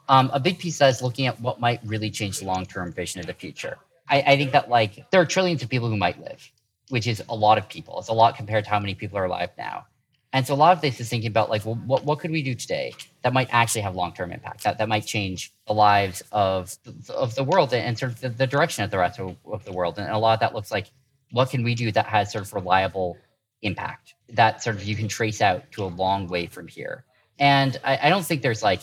[0.09, 2.93] um, a big piece that is looking at what might really change the long term
[2.93, 3.79] vision of the future.
[4.09, 6.51] I, I, think that like there are trillions of people who might live,
[6.91, 7.99] which is a lot of people.
[7.99, 9.87] It's a lot compared to how many people are alive now.
[10.35, 12.43] And so a lot of this is thinking about like, well, what, what could we
[12.43, 16.23] do today that might actually have long term impact, that, that might change the lives
[16.33, 16.77] of,
[17.09, 19.73] of the world and sort of the, the direction of the rest of, of the
[19.73, 19.97] world.
[19.97, 20.91] And a lot of that looks like
[21.31, 23.17] what can we do that has sort of reliable
[23.63, 27.05] impact that sort of you can trace out to a long way from here.
[27.39, 28.83] And I, I don't think there's like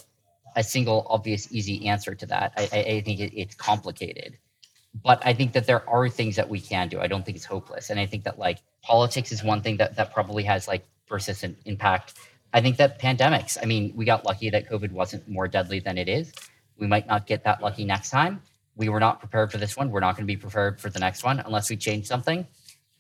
[0.56, 2.54] a single obvious easy answer to that.
[2.58, 4.38] I, I think it, it's complicated,
[5.04, 7.00] but I think that there are things that we can do.
[7.00, 9.96] I don't think it's hopeless, and I think that like politics is one thing that
[9.96, 12.14] that probably has like persistent impact.
[12.54, 13.58] I think that pandemics.
[13.62, 16.34] I mean, we got lucky that COVID wasn't more deadly than it is.
[16.78, 18.42] We might not get that lucky next time.
[18.76, 19.92] We were not prepared for this one.
[19.92, 22.48] We're not going to be prepared for the next one unless we change something.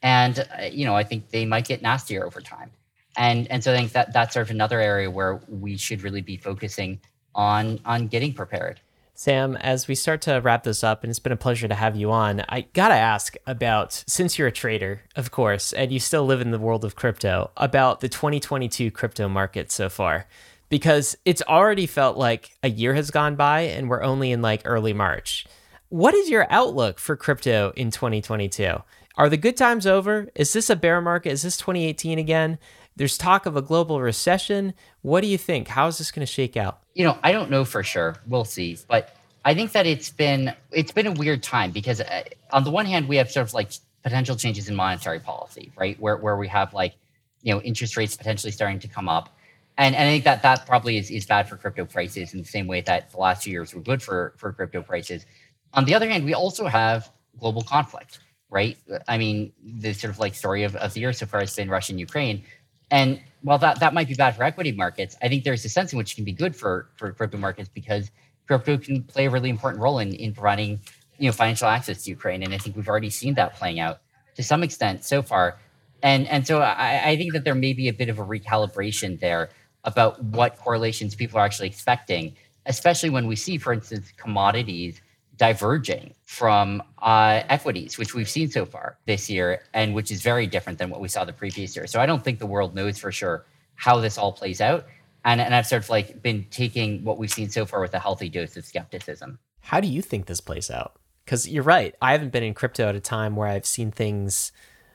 [0.01, 2.71] And uh, you know, I think they might get nastier over time.
[3.17, 6.21] And and so I think that that's sort of another area where we should really
[6.21, 7.01] be focusing
[7.35, 8.81] on on getting prepared.
[9.13, 11.95] Sam, as we start to wrap this up, and it's been a pleasure to have
[11.95, 16.25] you on, I gotta ask about since you're a trader, of course, and you still
[16.25, 20.25] live in the world of crypto, about the 2022 crypto market so far.
[20.69, 24.63] Because it's already felt like a year has gone by and we're only in like
[24.65, 25.45] early March.
[25.89, 28.81] What is your outlook for crypto in 2022?
[29.17, 30.29] Are the good times over?
[30.35, 31.31] Is this a bear market?
[31.31, 32.57] Is this 2018 again?
[32.95, 34.73] There's talk of a global recession.
[35.01, 35.69] What do you think?
[35.69, 36.79] How is this going to shake out?
[36.93, 38.17] You know, I don't know for sure.
[38.27, 38.77] We'll see.
[38.87, 39.15] But
[39.45, 42.85] I think that it's been it's been a weird time because uh, on the one
[42.85, 43.71] hand we have sort of like
[44.03, 45.99] potential changes in monetary policy, right?
[45.99, 46.95] Where where we have like
[47.41, 49.35] you know interest rates potentially starting to come up.
[49.77, 52.45] And, and I think that that probably is, is bad for crypto prices in the
[52.45, 55.25] same way that the last two years were good for, for crypto prices.
[55.73, 57.09] On the other hand, we also have
[57.39, 58.19] global conflict,
[58.51, 58.77] right?
[59.07, 61.69] I mean, the sort of like story of, of the year so far has been
[61.69, 62.43] Russia and Ukraine.
[62.91, 65.93] And while that, that might be bad for equity markets, I think there's a sense
[65.93, 68.11] in which it can be good for, for crypto markets because
[68.45, 70.81] crypto can play a really important role in, in providing
[71.17, 72.43] you know financial access to Ukraine.
[72.43, 74.01] And I think we've already seen that playing out
[74.35, 75.57] to some extent so far.
[76.03, 79.19] And and so I, I think that there may be a bit of a recalibration
[79.19, 79.49] there
[79.83, 84.99] about what correlations people are actually expecting, especially when we see, for instance, commodities
[85.41, 90.45] diverging from uh, equities, which we've seen so far this year, and which is very
[90.45, 91.87] different than what we saw the previous year.
[91.87, 94.85] So I don't think the world knows for sure how this all plays out.
[95.25, 97.99] And, and I've sort of like been taking what we've seen so far with a
[97.99, 99.39] healthy dose of skepticism.
[99.61, 100.99] How do you think this plays out?
[101.25, 101.95] Because you're right.
[102.03, 104.51] I haven't been in crypto at a time where I've seen things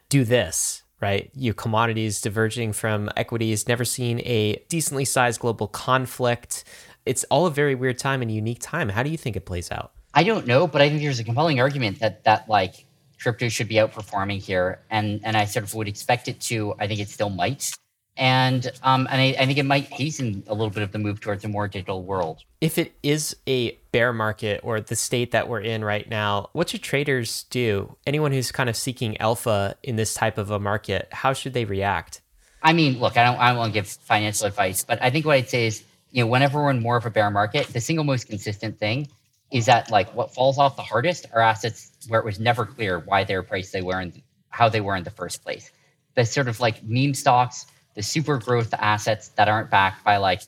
[0.08, 1.28] do this, right?
[1.34, 6.62] You commodities diverging from equities, never seen a decently sized global conflict.
[7.04, 8.90] It's all a very weird time and unique time.
[8.90, 9.90] How do you think it plays out?
[10.16, 12.86] I don't know, but I think there's a compelling argument that that like
[13.20, 16.74] crypto should be outperforming here, and and I sort of would expect it to.
[16.78, 17.70] I think it still might,
[18.16, 21.20] and um, and I, I think it might hasten a little bit of the move
[21.20, 22.42] towards a more digital world.
[22.62, 26.70] If it is a bear market or the state that we're in right now, what
[26.70, 27.94] should traders do?
[28.06, 31.66] Anyone who's kind of seeking alpha in this type of a market, how should they
[31.66, 32.22] react?
[32.62, 35.50] I mean, look, I don't I to give financial advice, but I think what I'd
[35.50, 38.28] say is, you know, whenever we're in more of a bear market, the single most
[38.28, 39.08] consistent thing
[39.50, 42.98] is that like what falls off the hardest are assets where it was never clear
[43.00, 44.20] why they were priced they were and
[44.50, 45.70] how they were in the first place.
[46.14, 50.42] The sort of like meme stocks, the super growth assets that aren't backed by like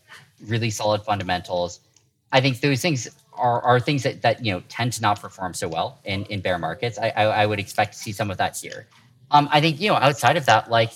[0.47, 1.81] really solid fundamentals.
[2.33, 5.55] I think those things are, are things that, that you know tend to not perform
[5.55, 6.99] so well in, in bear markets.
[6.99, 8.87] I, I, I would expect to see some of that here.
[9.31, 10.93] Um, I think you know outside of that, like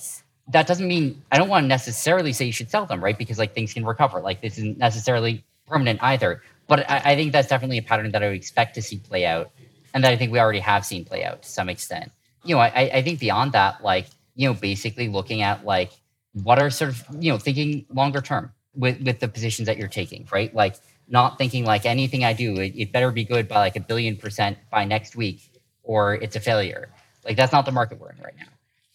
[0.49, 3.17] that doesn't mean I don't want to necessarily say you should sell them, right?
[3.17, 4.21] Because like things can recover.
[4.21, 6.43] Like this isn't necessarily permanent either.
[6.73, 9.27] But I, I think that's definitely a pattern that I would expect to see play
[9.27, 9.51] out,
[9.93, 12.11] and that I think we already have seen play out to some extent.
[12.45, 15.93] You know, I, I think beyond that, like you know, basically looking at like
[16.33, 19.87] what are sort of you know thinking longer term with with the positions that you're
[19.87, 20.55] taking, right?
[20.55, 20.77] Like
[21.09, 24.17] not thinking like anything I do, it, it better be good by like a billion
[24.17, 25.43] percent by next week,
[25.83, 26.89] or it's a failure.
[27.23, 28.49] Like that's not the market we're in right now,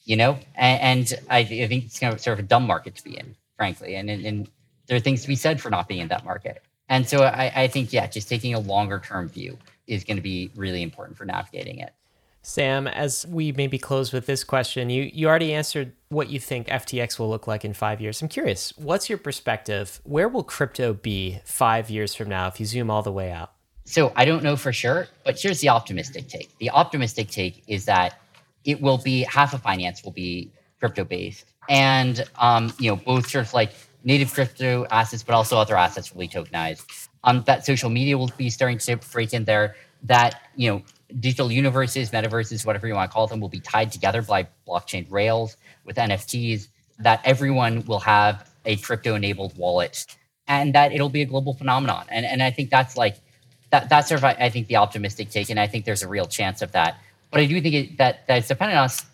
[0.04, 0.40] you know.
[0.56, 3.16] And, and I, I, think it's kind of sort of a dumb market to be
[3.20, 3.94] in, frankly.
[3.94, 4.50] And, and, and
[4.88, 6.64] there are things to be said for not being in that market.
[6.90, 9.58] And so I, I think yeah, just taking a longer term view
[9.88, 11.94] is going to be really important for navigating it.
[12.42, 16.68] Sam, as we maybe close with this question, you, you already answered what you think
[16.68, 18.22] FTX will look like in five years.
[18.22, 20.00] I'm curious, what's your perspective?
[20.06, 23.52] Where will crypto be five years from now if you zoom all the way out?
[23.84, 26.58] So I don't know for sure, but here's the optimistic take.
[26.60, 28.20] The optimistic take is that
[28.64, 33.30] it will be half of finance will be crypto based, and um, you know both
[33.30, 33.72] sort of like
[34.08, 37.10] native crypto assets, but also other assets will be tokenized.
[37.26, 39.76] Um, that social media will be starting to break in there.
[40.04, 40.82] That you know
[41.20, 45.06] digital universes, metaverses, whatever you want to call them, will be tied together by blockchain
[45.10, 46.70] rails with NFTs,
[47.00, 50.18] that everyone will have a crypto enabled wallet
[50.48, 52.06] and that it'll be a global phenomenon.
[52.10, 53.18] And, and I think that's like,
[53.70, 55.50] that, that's sort of, I think, the optimistic take.
[55.50, 57.00] And I think there's a real chance of that.
[57.32, 59.06] But I do think it, that, that it's dependent on us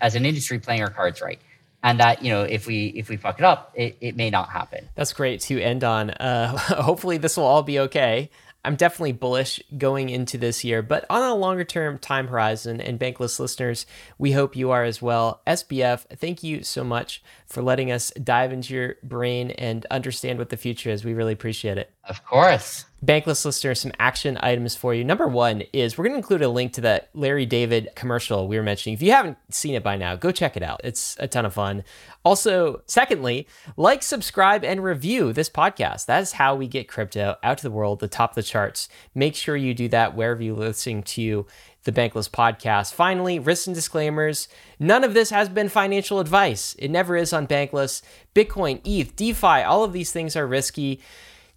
[0.00, 1.40] as an industry playing our cards right
[1.82, 4.48] and that you know if we if we fuck it up it, it may not
[4.48, 8.30] happen that's great to end on uh, hopefully this will all be okay
[8.64, 12.98] I'm definitely bullish going into this year, but on a longer term time horizon, and
[12.98, 13.86] Bankless listeners,
[14.18, 15.42] we hope you are as well.
[15.46, 20.50] SBF, thank you so much for letting us dive into your brain and understand what
[20.50, 21.04] the future is.
[21.04, 21.90] We really appreciate it.
[22.04, 22.86] Of course.
[23.04, 25.04] Bankless listeners, some action items for you.
[25.04, 28.56] Number one is we're going to include a link to that Larry David commercial we
[28.56, 28.94] were mentioning.
[28.94, 30.80] If you haven't seen it by now, go check it out.
[30.82, 31.84] It's a ton of fun.
[32.24, 33.46] Also, secondly,
[33.76, 36.06] like, subscribe, and review this podcast.
[36.06, 38.88] That is how we get crypto out to the world, the top of the charts.
[39.14, 41.46] Make sure you do that wherever you're listening to
[41.84, 42.94] the Bankless podcast.
[42.94, 44.48] Finally, risks and disclaimers.
[44.78, 46.76] None of this has been financial advice.
[46.78, 48.02] It never is on Bankless.
[48.34, 51.00] Bitcoin, ETH, DeFi, all of these things are risky.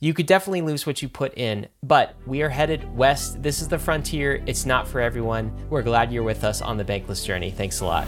[0.05, 3.41] You could definitely lose what you put in, but we are headed west.
[3.41, 4.43] This is the frontier.
[4.45, 5.51] It's not for everyone.
[5.67, 7.49] We're glad you're with us on the Bankless journey.
[7.49, 8.05] Thanks a lot.